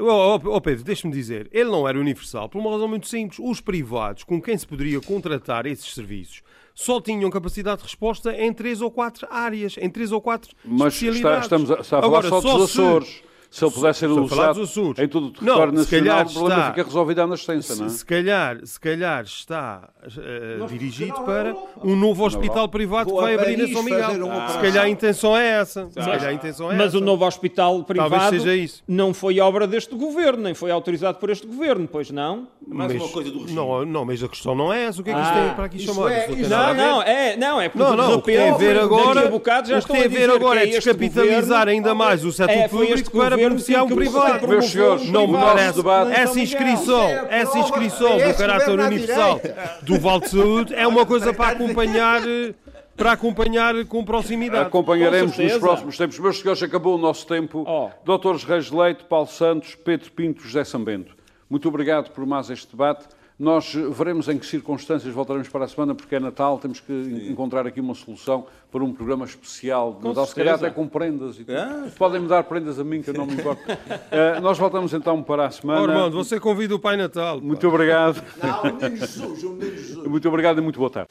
[0.00, 3.40] Oh, oh, Pedro, deixa-me dizer, ele não era universal por uma razão muito simples.
[3.42, 6.40] Os privados com quem se poderia contratar esses serviços
[6.80, 10.94] só tinham capacidade de resposta em três ou quatro áreas, em três ou quatro Mas
[10.94, 11.46] especialidades.
[11.46, 13.22] Está, estamos a, a falar Agora, só dos se- Açores.
[13.50, 14.98] Se ele pudesse ser Açores.
[14.98, 17.76] em tudo o Não, território se calhar nacional, o problema está- fica resolvido à nascença,
[17.76, 17.88] não é?
[17.88, 19.88] Se, se calhar, se calhar está
[20.18, 24.10] eh, dirigido para um novo hospital privado que vai abrir em Paris São Miguel.
[24.50, 25.88] se calhar a intenção é essa.
[25.88, 26.98] Se calhar a intenção é Mas essa.
[26.98, 28.82] o novo hospital privado seja isso.
[28.86, 32.46] não foi obra deste governo, nem foi autorizado por este governo, pois não?
[32.66, 33.54] Mais Mas- uma coisa do regime.
[33.56, 35.00] Não, não, mas a questão não é essa.
[35.00, 36.12] O que é que isto Ah, tem para aqui isso chamar?
[36.12, 38.54] é- Isto Não, não, é, não, é porque Não, de não, o que tem a
[38.58, 41.94] ver agora, a o que tem a ver agora que é este descapitalizar governo- ainda
[41.94, 44.48] mais o setor É, público para governo beneficiar que um privado.
[44.48, 45.76] Meus senhores, Não me parece.
[45.76, 49.40] debate- Essa inscrição, é essa inscrição É do caráter universal
[49.82, 52.54] do Vale de Saúde é uma coisa para acompanhar, eh,
[52.96, 54.66] para acompanhar com proximidade.
[54.66, 56.18] Acompanharemos Com nos próximos tempos.
[56.18, 57.64] Meus senhores, acabou o nosso tempo.
[57.66, 57.90] Oh.
[58.04, 61.16] Doutores Reis de Leite, Paulo Santos, Pedro Pinto, José Sambento.
[61.48, 63.06] Muito obrigado por mais este debate.
[63.38, 67.30] Nós veremos em que circunstâncias voltaremos para a semana, porque é Natal, temos que en-
[67.30, 70.88] encontrar aqui uma solução para um programa especial de Com Natal, se calhar até com
[70.88, 71.36] prendas.
[71.38, 71.56] E tudo.
[71.56, 71.86] Ah.
[71.96, 73.62] Podem-me dar prendas a mim, que eu não me importo.
[74.10, 75.80] Eh, nós voltamos então para a semana.
[75.80, 77.38] Oh, Armando, você convida o Pai Natal.
[77.38, 77.46] pá.
[77.46, 78.20] Muito obrigado.
[78.42, 80.06] Não, o menino Jesus, o menino Jesus.
[80.08, 81.08] Muito obrigado e muito boa tarde.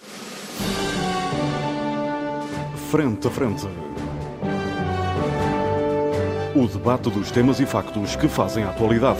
[2.91, 3.65] Frente a frente.
[6.55, 9.19] O debate dos temas e factos que fazem a atualidade.